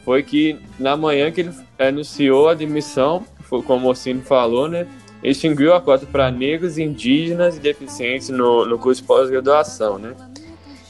[0.04, 4.88] foi que na manhã que ele anunciou a demissão, foi como o Mocino falou, né?
[5.24, 10.16] Extinguiu a cota para negros, indígenas e deficientes no, no curso de pós-graduação, né?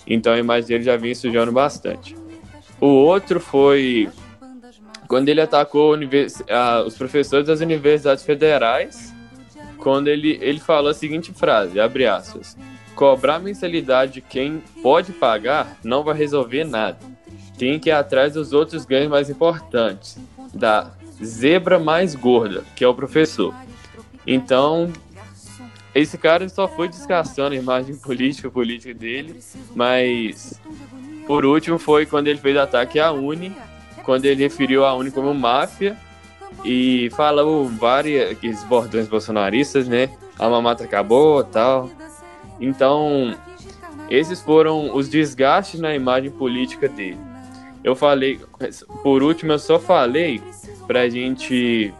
[0.09, 2.15] Então a imagem dele já vinha sujando bastante.
[2.81, 4.09] O outro foi
[5.07, 5.95] quando ele atacou
[6.85, 9.13] os professores das universidades federais,
[9.77, 12.57] quando ele, ele falou a seguinte frase, abre aspas,
[12.95, 16.97] cobrar mensalidade de quem pode pagar não vai resolver nada.
[17.57, 20.17] Tem que ir atrás dos outros ganhos mais importantes,
[20.53, 20.91] da
[21.23, 23.53] zebra mais gorda, que é o professor.
[24.27, 24.91] Então,
[25.99, 29.39] esse cara só foi descascando a imagem política, política dele,
[29.75, 30.59] mas
[31.27, 33.55] por último foi quando ele fez ataque à Uni,
[34.03, 35.97] quando ele referiu a Uni como máfia
[36.63, 40.09] e falou vários bordões bolsonaristas, né?
[40.38, 41.89] A mamata acabou tal.
[42.59, 43.35] Então,
[44.09, 47.19] esses foram os desgastes na imagem política dele.
[47.83, 48.39] Eu falei,
[49.03, 50.41] por último, eu só falei
[50.88, 51.93] pra gente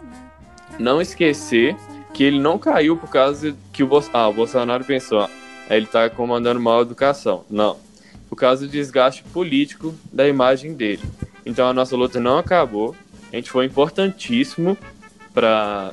[0.78, 1.76] não esquecer
[2.12, 5.30] que ele não caiu por causa que o, ah, o Bolsonaro pensou, ah,
[5.70, 7.44] ele está comandando mal educação.
[7.48, 7.76] Não.
[8.28, 11.02] Por causa do desgaste político da imagem dele.
[11.44, 12.94] Então a nossa luta não acabou.
[13.32, 14.76] A gente foi importantíssimo
[15.32, 15.92] para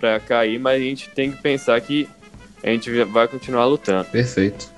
[0.00, 2.08] para cair, mas a gente tem que pensar que
[2.60, 4.04] a gente vai continuar lutando.
[4.06, 4.68] Perfeito.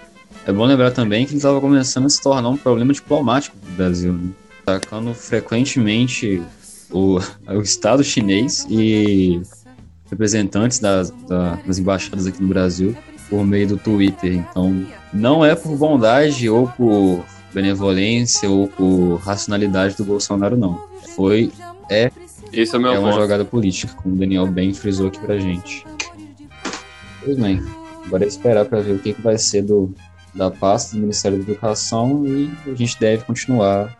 [0.46, 3.70] É bom lembrar também que ele estava começando a se tornar um problema diplomático do
[3.72, 4.28] Brasil, né?
[4.66, 6.42] atacando frequentemente
[6.90, 9.40] o, o Estado chinês e
[10.11, 12.97] representantes das, das embaixadas aqui no Brasil
[13.29, 14.35] por meio do Twitter.
[14.35, 20.87] Então, não é por bondade ou por benevolência ou por racionalidade do Bolsonaro, não.
[21.14, 21.53] Foi,
[21.90, 22.11] é,
[22.53, 25.87] Isso é, meu é uma jogada política, como o Daniel bem frisou aqui pra gente.
[27.25, 27.62] Pois bem,
[28.05, 29.95] agora é esperar para ver o que, que vai ser do,
[30.35, 33.97] da pasta do Ministério da Educação e a gente deve continuar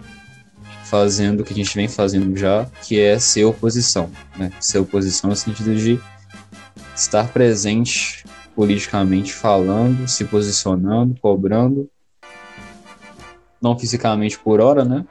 [0.85, 4.11] fazendo o que a gente vem fazendo já, que é ser oposição.
[4.37, 4.53] Né?
[4.61, 6.01] Ser oposição no sentido de
[6.95, 11.89] estar presente politicamente falando, se posicionando, cobrando,
[13.61, 15.05] não fisicamente por hora, né?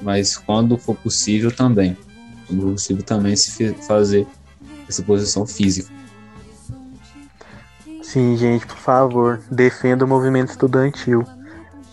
[0.00, 1.96] Mas quando for possível também.
[2.46, 4.26] Quando for possível também se fazer
[4.88, 5.92] essa posição física.
[8.02, 11.24] Sim, gente, por favor, defenda o movimento estudantil.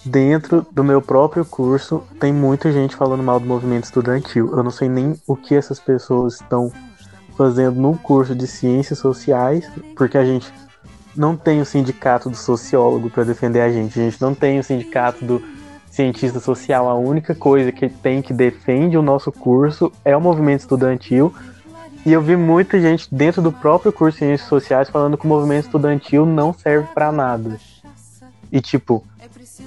[0.06, 4.50] Dentro do meu próprio curso, tem muita gente falando mal do movimento estudantil.
[4.56, 6.72] Eu não sei nem o que essas pessoas estão
[7.38, 10.52] fazendo no curso de ciências sociais, porque a gente
[11.16, 14.64] não tem o sindicato do sociólogo para defender a gente, a gente não tem o
[14.64, 15.42] sindicato do
[15.90, 16.88] cientista social.
[16.88, 21.34] A única coisa que tem que defende o nosso curso é o movimento estudantil.
[22.06, 25.28] E eu vi muita gente dentro do próprio curso de ciências sociais falando que o
[25.28, 27.60] movimento estudantil não serve para nada.
[28.52, 29.04] E tipo,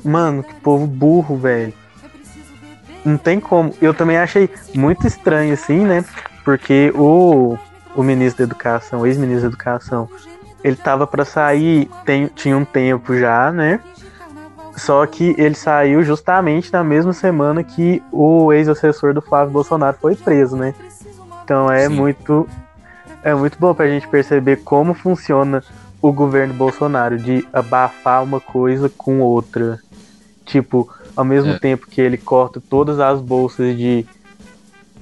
[0.05, 1.73] mano, que povo burro, velho.
[3.05, 3.75] Não tem como.
[3.81, 6.05] Eu também achei muito estranho assim, né?
[6.45, 7.57] Porque o,
[7.95, 10.09] o ministro da Educação, o ex-ministro da Educação,
[10.63, 13.81] ele tava para sair, tem, tinha um tempo já, né?
[14.77, 20.17] Só que ele saiu justamente na mesma semana que o ex-assessor do Flávio Bolsonaro foi
[20.17, 20.75] preso, né?
[21.45, 21.95] Então é Sim.
[21.95, 22.49] muito
[23.23, 25.63] é muito bom pra gente perceber como funciona
[26.01, 29.79] o governo Bolsonaro de abafar uma coisa com outra.
[30.53, 30.87] Tipo,
[31.17, 31.59] ao mesmo É.
[31.59, 34.05] tempo que ele corta todas as bolsas de,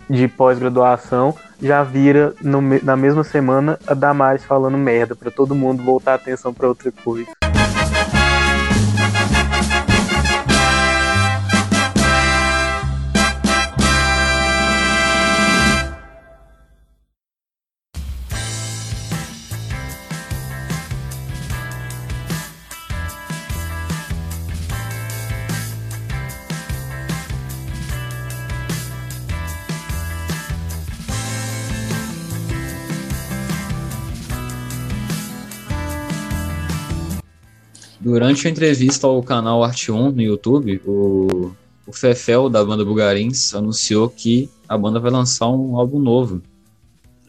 [0.09, 5.83] de pós-graduação, já vira no na mesma semana a Damares falando merda pra todo mundo
[5.83, 7.27] voltar a atenção pra outra coisa.
[38.11, 41.53] Durante a entrevista ao canal Arte 1 no YouTube, o,
[41.87, 46.43] o Fefel da banda Bugarins anunciou que a banda vai lançar um álbum novo,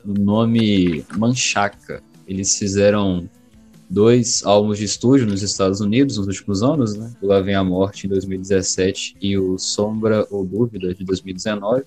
[0.03, 2.01] o nome Manchaca.
[2.27, 3.29] Eles fizeram
[3.87, 7.13] dois álbuns de estúdio nos Estados Unidos nos últimos anos, né?
[7.21, 11.83] O Lá Vem a Morte em 2017 e o Sombra ou Dúvida de 2019.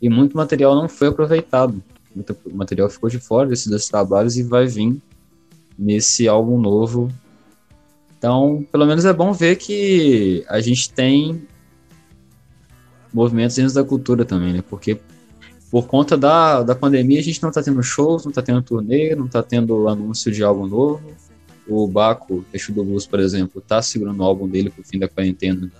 [0.00, 1.82] E muito material não foi aproveitado.
[2.14, 4.96] Muito material ficou de fora desses dois trabalhos e vai vir
[5.78, 7.12] nesse álbum novo
[8.18, 11.46] então, pelo menos é bom ver que a gente tem
[13.12, 14.62] movimentos dentro da cultura também, né?
[14.68, 14.98] Porque
[15.70, 19.14] por conta da, da pandemia a gente não tá tendo shows, não tá tendo turnê,
[19.14, 21.02] não tá tendo anúncio de álbum novo.
[21.68, 25.08] O Baco, Peixe do Blues, por exemplo, tá segurando o álbum dele pro fim da
[25.08, 25.70] quarentena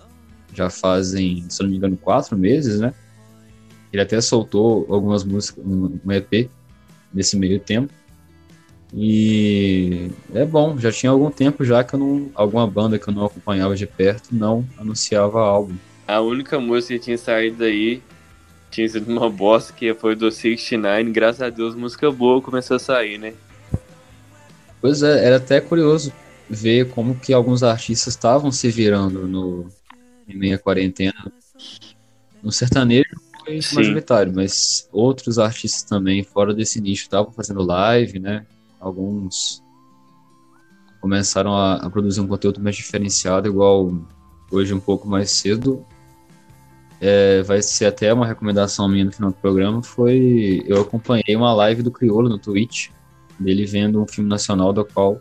[0.53, 2.93] já fazem, se não me engano, quatro meses, né?
[3.93, 6.51] Ele até soltou algumas músicas, um EP
[7.13, 7.93] nesse meio tempo.
[8.99, 13.13] E é bom, já tinha algum tempo já que eu não, alguma banda que eu
[13.13, 15.75] não acompanhava de perto não anunciava álbum.
[16.09, 18.03] A única música que tinha saído daí
[18.71, 21.11] tinha sido uma bosta, que foi do 69.
[21.11, 23.35] Graças a Deus, música boa começou a sair, né?
[24.81, 26.11] Pois é, era até curioso
[26.49, 29.69] ver como que alguns artistas estavam se virando no
[30.27, 31.31] em meia quarentena.
[32.43, 33.05] No sertanejo
[33.45, 33.77] foi Sim.
[33.77, 38.47] majoritário, mas outros artistas também fora desse nicho estavam fazendo live, né?
[38.81, 39.63] Alguns
[41.01, 43.93] começaram a, a produzir um conteúdo mais diferenciado, igual
[44.51, 45.85] hoje um pouco mais cedo.
[47.01, 49.83] É, vai ser até uma recomendação minha no final do programa.
[49.83, 52.89] Foi eu acompanhei uma live do Criolo no Twitch,
[53.39, 55.21] dele vendo um filme nacional do qual,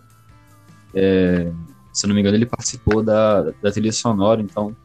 [0.93, 1.51] é,
[1.91, 4.41] se eu não me engano, ele participou da, da trilha sonora.
[4.41, 4.75] Então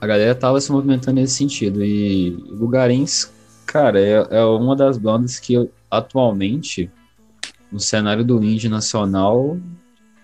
[0.00, 1.84] a galera tava se movimentando nesse sentido.
[1.84, 3.30] E Bugarins,
[3.66, 6.90] cara, é, é uma das bandas que eu, atualmente,
[7.72, 9.58] no cenário do indie nacional,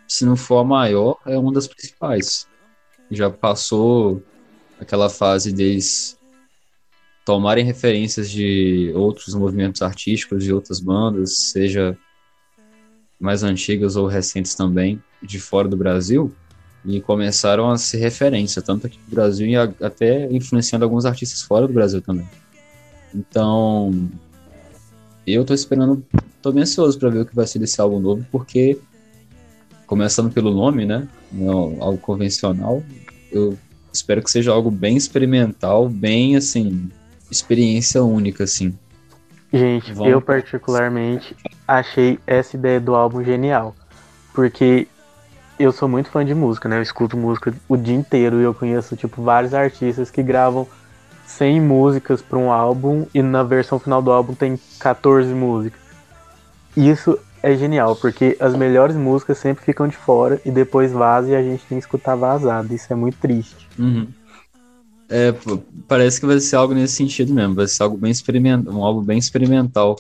[0.07, 2.47] se não for a maior, é uma das principais.
[3.11, 4.23] Já passou
[4.79, 6.19] aquela fase deles
[7.25, 11.97] tomarem referências de outros movimentos artísticos, de outras bandas, seja
[13.19, 16.33] mais antigas ou recentes também, de fora do Brasil,
[16.85, 21.67] e começaram a ser referência, tanto aqui no Brasil e até influenciando alguns artistas fora
[21.67, 22.29] do Brasil também.
[23.15, 24.09] Então,
[25.35, 26.05] eu tô esperando,
[26.43, 28.79] tô bem ansioso para ver o que vai ser desse álbum novo, porque,
[29.87, 32.83] começando pelo nome, né, não, algo convencional,
[33.31, 33.57] eu
[33.93, 36.91] espero que seja algo bem experimental, bem, assim,
[37.31, 38.77] experiência única, assim.
[39.53, 40.13] Gente, Vamos.
[40.13, 41.35] eu particularmente
[41.67, 43.75] achei essa ideia do álbum genial.
[44.35, 44.87] Porque
[45.59, 46.79] eu sou muito fã de música, né?
[46.79, 50.67] Eu escuto música o dia inteiro e eu conheço, tipo, vários artistas que gravam
[51.39, 55.81] 100 músicas para um álbum e na versão final do álbum tem 14 músicas.
[56.77, 61.37] Isso é genial, porque as melhores músicas sempre ficam de fora e depois vaza e
[61.37, 62.75] a gente tem que escutar vazado.
[62.75, 63.69] Isso é muito triste.
[63.79, 64.09] Uhum.
[65.09, 65.33] É,
[65.87, 69.01] parece que vai ser algo nesse sentido mesmo, vai ser algo bem experimental, um álbum
[69.01, 69.97] bem experimental.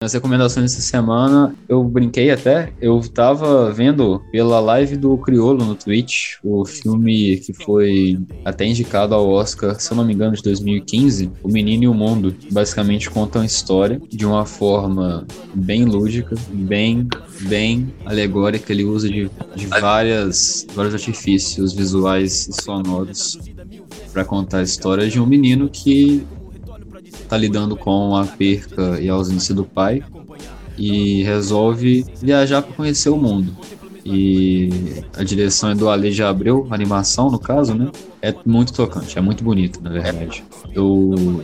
[0.00, 5.74] Nas recomendações dessa semana, eu brinquei até, eu tava vendo pela live do Criolo no
[5.74, 10.42] Twitch, o filme que foi até indicado ao Oscar, se eu não me engano, de
[10.44, 12.32] 2015, O Menino e o Mundo.
[12.52, 17.08] Basicamente conta uma história de uma forma bem lúdica, bem,
[17.48, 23.36] bem alegórica, ele usa de, de várias, vários artifícios visuais e sonoros
[24.12, 26.24] para contar a história de um menino que
[27.28, 30.02] tá lidando com a perca e a ausência do pai
[30.76, 33.56] e resolve viajar para conhecer o mundo.
[34.04, 34.70] E
[35.16, 37.90] a direção é do Ale de Abreu, animação no caso, né?
[38.22, 40.42] É muito tocante, é muito bonito, na verdade.
[40.72, 41.42] Eu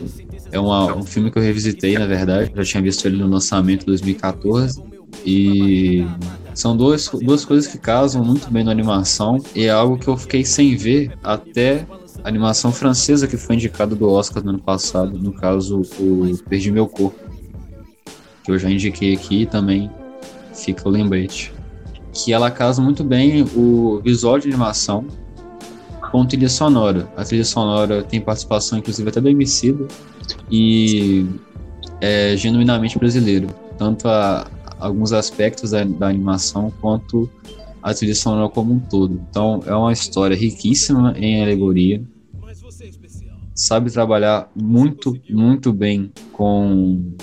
[0.51, 2.51] é uma- um filme que eu revisitei, na verdade.
[2.55, 4.81] Já tinha visto ele no lançamento de 2014.
[5.25, 6.05] E
[6.53, 9.39] são duas, duas coisas que casam muito bem na animação.
[9.53, 11.85] E é algo que eu fiquei sem ver até
[12.25, 15.17] animação francesa que foi indicada do Oscar no ano passado.
[15.17, 17.19] No caso, o Perdi Meu Corpo.
[18.43, 19.89] Que eu já indiquei aqui e também
[20.53, 21.53] fica o lembrete.
[22.11, 25.05] Que ela casa muito bem o visual de animação
[26.11, 27.07] com trilha sonora.
[27.15, 29.87] A trilha sonora tem participação, inclusive, até do Emicida
[30.49, 31.25] e
[32.01, 33.47] é genuinamente brasileiro.
[33.77, 34.47] Tanto a,
[34.79, 37.29] alguns aspectos da, da animação quanto
[37.83, 39.21] a trilha sonora como um todo.
[39.29, 42.01] Então, é uma história riquíssima em alegoria.
[43.55, 47.15] Sabe trabalhar muito, muito bem com.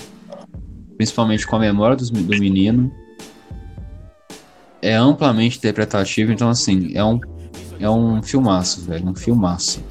[0.97, 2.91] principalmente com a memória do menino.
[4.81, 7.19] É amplamente interpretativo, então, assim, é um,
[7.79, 9.81] é um filmaço, velho, um filmaço.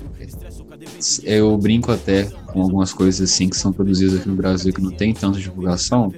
[1.23, 4.91] Eu brinco até com algumas coisas assim que são produzidas aqui no Brasil que não
[4.91, 6.13] tem tanta divulgação.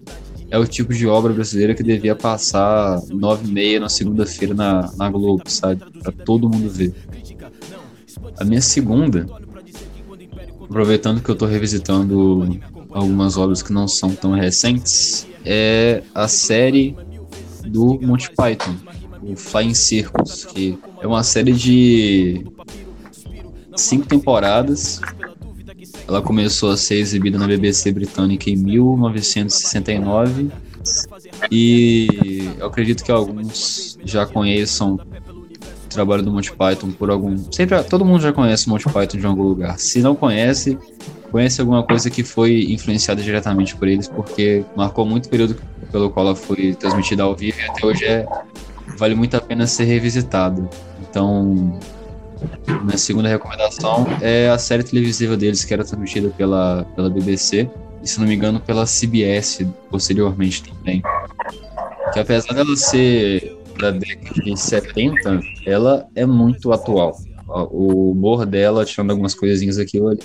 [0.51, 4.91] É o tipo de obra brasileira que devia passar nove e meia na segunda-feira na,
[4.97, 5.83] na Globo, sabe?
[6.03, 6.95] Pra todo mundo ver.
[8.39, 9.27] A minha segunda,
[10.65, 12.59] aproveitando que eu tô revisitando
[12.91, 16.97] algumas obras que não são tão recentes, é a série
[17.67, 18.75] do Monty Python,
[19.23, 22.45] o Flying Circus, que é uma série de
[23.77, 25.01] cinco temporadas.
[26.07, 30.51] Ela começou a ser exibida na BBC britânica em 1969
[31.51, 35.01] e eu acredito que alguns já conheçam
[35.95, 37.36] trabalho do Monty Python por algum.
[37.53, 39.78] Sempre todo mundo já conhece o Monty Python de algum lugar.
[39.78, 40.78] Se não conhece,
[41.30, 45.57] conhece alguma coisa que foi influenciada diretamente por eles, porque marcou muito o período
[45.90, 48.26] pelo qual ela foi transmitida ao vivo e até hoje é,
[48.99, 50.68] vale muito a pena ser revisitada.
[51.09, 51.78] Então,
[52.82, 57.68] minha segunda recomendação é a série televisiva deles, que era transmitida pela, pela BBC,
[58.03, 61.03] e se não me engano, pela CBS posteriormente também.
[62.12, 67.16] Que apesar dela ser da década de 70, ela é muito atual.
[67.47, 70.20] O humor dela, tirando algumas coisinhas aqui ali.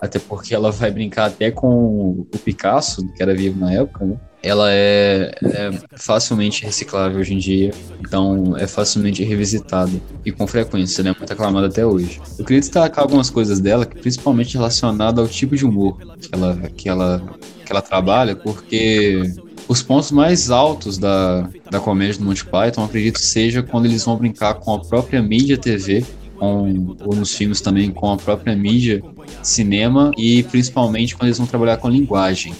[0.00, 4.16] Até porque ela vai brincar até com o Picasso, que era vivo na época, né?
[4.46, 9.90] ela é, é, facilmente reciclável hoje em dia, então é facilmente revisitada
[10.24, 11.12] e com frequência, né?
[11.18, 12.20] Muito aclamada até hoje.
[12.38, 16.88] Eu queria destacar algumas coisas dela, principalmente relacionada ao tipo de humor que ela, que
[16.88, 17.22] ela,
[17.66, 19.34] que ela trabalha, porque
[19.68, 24.16] os pontos mais altos da, da comédia do Monty Python, acredito seja quando eles vão
[24.16, 26.04] brincar com a própria mídia TV,
[26.38, 29.02] com, ou nos filmes também com a própria mídia
[29.42, 32.54] cinema e principalmente quando eles vão trabalhar com linguagem.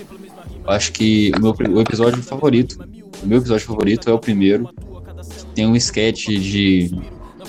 [0.65, 2.85] Eu acho que o meu o episódio favorito,
[3.23, 4.69] o meu episódio favorito é o primeiro.
[5.55, 6.91] Tem um sketch de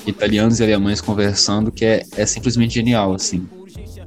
[0.06, 3.48] italianos e alemães conversando que é, é simplesmente genial, assim.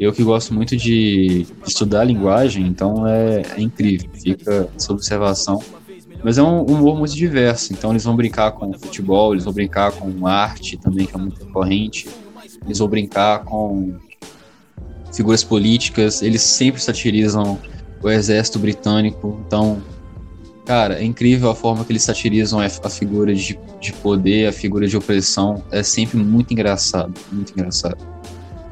[0.01, 5.63] Eu que gosto muito de estudar linguagem, então é, é incrível, fica sob observação.
[6.25, 9.93] Mas é um humor muito diverso, então eles vão brincar com futebol, eles vão brincar
[9.93, 12.09] com arte também, que é muito recorrente,
[12.65, 13.95] eles vão brincar com
[15.13, 17.59] figuras políticas, eles sempre satirizam
[18.03, 19.39] o exército britânico.
[19.47, 19.83] Então,
[20.65, 24.87] cara, é incrível a forma que eles satirizam a, figura de, de poder, a figura
[24.87, 25.63] de opressão.
[25.71, 27.99] É sempre muito engraçado, muito engraçado.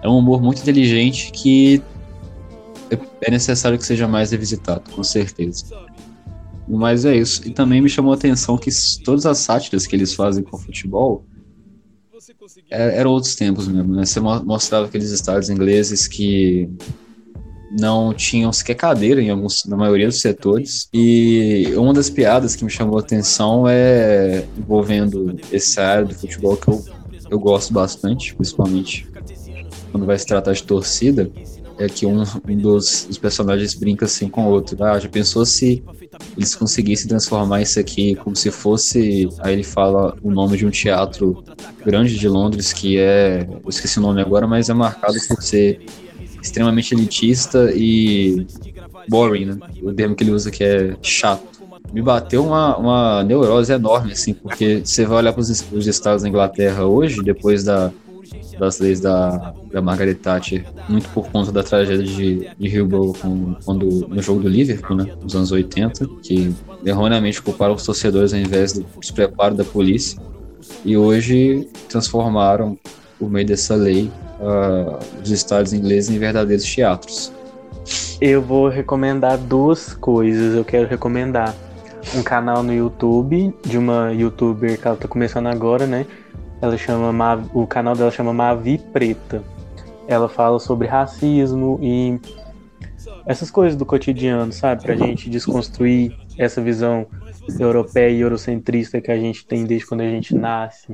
[0.03, 1.82] É um humor muito inteligente que
[3.20, 5.64] é, necessário que seja mais revisitado, com certeza.
[6.66, 7.46] Mas é isso.
[7.46, 8.70] E também me chamou a atenção que
[9.05, 11.24] todas as sátiras que eles fazem com o futebol
[12.70, 14.05] é, eram outros tempos mesmo, né?
[14.05, 16.68] Você mostrava aqueles estádios ingleses que
[17.70, 20.88] não tinham sequer cadeira em alguns, na maioria dos setores.
[20.92, 26.57] E uma das piadas que me chamou a atenção é envolvendo esse área do futebol
[26.57, 26.84] que eu,
[27.30, 29.07] eu gosto bastante, principalmente
[29.91, 31.30] quando vai se tratar de torcida,
[31.78, 32.24] é que um,
[32.61, 34.82] dos, dos, personagens brinca assim com o outro.
[34.82, 35.82] Ah, já pensou se
[36.36, 39.28] eles conseguissem transformar isso aqui como se fosse.
[39.39, 41.43] Aí ele fala o nome de um teatro
[41.86, 43.47] grande de Londres que é.
[43.49, 45.80] Eu esqueci o nome agora, mas é marcado por ser
[46.43, 48.45] extremamente elitista e
[49.09, 49.59] boring, né?
[49.82, 51.59] O termo que ele usa que é chato.
[51.93, 56.28] Me bateu uma, uma neurose enorme, assim, porque você vai olhar para os estados da
[56.28, 57.91] Inglaterra hoje, depois da,
[58.59, 63.55] das leis da, da Margaret Thatcher, muito por conta da tragédia de, de Hillsborough com,
[63.64, 66.55] quando, no jogo do Liverpool, né, nos anos 80, que
[66.85, 70.20] erroneamente culparam os torcedores ao invés do despreparo da polícia,
[70.85, 72.79] e hoje transformaram,
[73.18, 74.11] por meio dessa lei,
[74.41, 77.33] uh, os estádios ingleses em verdadeiros teatros.
[78.20, 80.55] Eu vou recomendar duas coisas.
[80.55, 81.55] Eu quero recomendar
[82.14, 86.07] um canal no YouTube de uma youtuber que ela tá começando agora, né?
[86.61, 89.43] Ela chama o canal dela chama Mavi Preta.
[90.07, 92.19] Ela fala sobre racismo e
[93.27, 94.83] essas coisas do cotidiano, sabe?
[94.83, 97.07] Pra gente desconstruir essa visão
[97.59, 100.93] europeia e eurocentrista que a gente tem desde quando a gente nasce.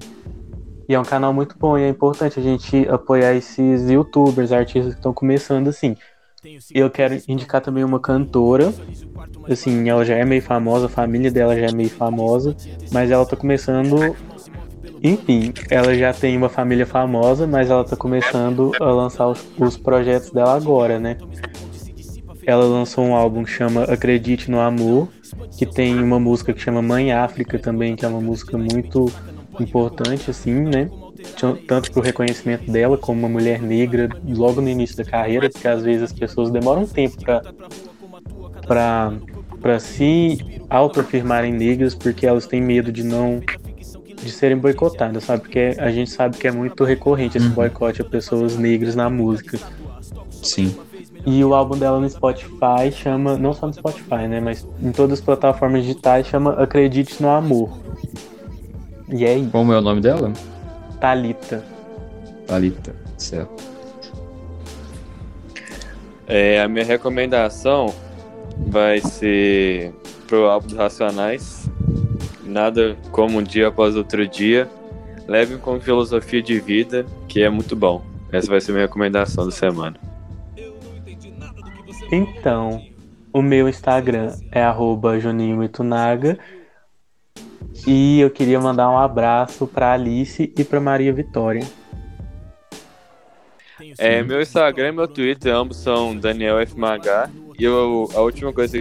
[0.88, 4.92] E é um canal muito bom e é importante a gente apoiar esses youtubers, artistas
[4.92, 5.96] que estão começando assim.
[6.74, 8.72] Eu quero indicar também uma cantora,
[9.48, 12.54] assim, ela já é meio famosa, a família dela já é meio famosa,
[12.92, 14.14] mas ela tá começando.
[15.04, 19.76] Enfim, ela já tem uma família famosa, mas ela tá começando a lançar os, os
[19.76, 21.18] projetos dela agora, né?
[22.46, 25.10] Ela lançou um álbum que chama Acredite no Amor,
[25.58, 29.12] que tem uma música que chama Mãe África também, que é uma música muito
[29.60, 30.88] importante, assim, né?
[31.68, 35.68] Tanto para o reconhecimento dela como uma mulher negra logo no início da carreira, porque
[35.68, 37.18] às vezes as pessoas demoram um tempo
[38.66, 40.38] para se
[40.70, 43.42] autoafirmarem negras porque elas têm medo de não
[44.24, 45.42] de serem boicotadas, sabe?
[45.42, 47.52] Porque a gente sabe que é muito recorrente esse uhum.
[47.52, 49.58] boicote a pessoas negras na música.
[50.30, 50.74] Sim.
[51.26, 55.18] E o álbum dela no Spotify chama, não só no Spotify, né, mas em todas
[55.18, 57.78] as plataformas digitais chama Acredite no Amor.
[59.08, 59.48] E aí?
[59.50, 60.32] Como é o nome dela?
[61.00, 61.64] Talita.
[62.46, 63.62] Talita, certo.
[66.26, 67.94] É, a minha recomendação
[68.66, 69.94] vai ser
[70.26, 71.63] pro álbum dos Racionais.
[72.44, 74.68] Nada como um dia após outro dia.
[75.26, 78.04] Leve com filosofia de vida, que é muito bom.
[78.30, 79.96] Essa vai ser a minha recomendação da semana.
[82.12, 82.82] Então,
[83.32, 86.38] o meu Instagram é arroba Juninho Mitunaga.
[87.86, 91.66] E eu queria mandar um abraço pra Alice e pra Maria Vitória.
[93.98, 97.30] É, meu Instagram e meu Twitter, ambos são Daniel FMH.
[97.58, 98.78] E eu, a última coisa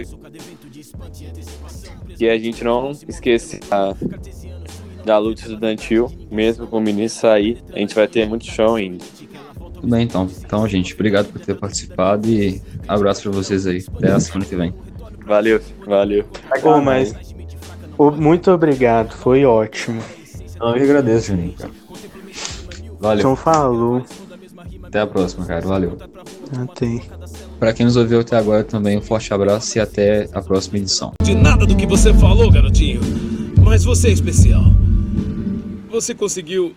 [2.16, 3.58] que a gente não esqueça
[5.04, 9.04] da luta estudantil, mesmo com o ministro sair, a gente vai ter muito show ainda.
[9.74, 10.28] Tudo bem, então.
[10.44, 13.84] Então, gente, obrigado por ter participado e abraço pra vocês aí.
[13.96, 14.74] Até a semana que vem.
[15.26, 16.24] Valeu, valeu.
[16.62, 17.14] Ô, mas
[17.98, 20.02] ô, muito obrigado, foi ótimo.
[20.60, 21.72] Eu que agradeço, Juninho, cara.
[22.98, 23.18] Valeu.
[23.18, 24.02] Então falou.
[24.84, 25.66] Até a próxima, cara.
[25.66, 25.98] Valeu.
[26.56, 27.00] Até.
[27.58, 31.12] Pra quem nos ouviu até agora também, um forte abraço e até a próxima edição.
[31.22, 33.00] De nada do que você falou, garotinho.
[33.62, 34.64] Mas você é especial.
[35.90, 36.74] Você conseguiu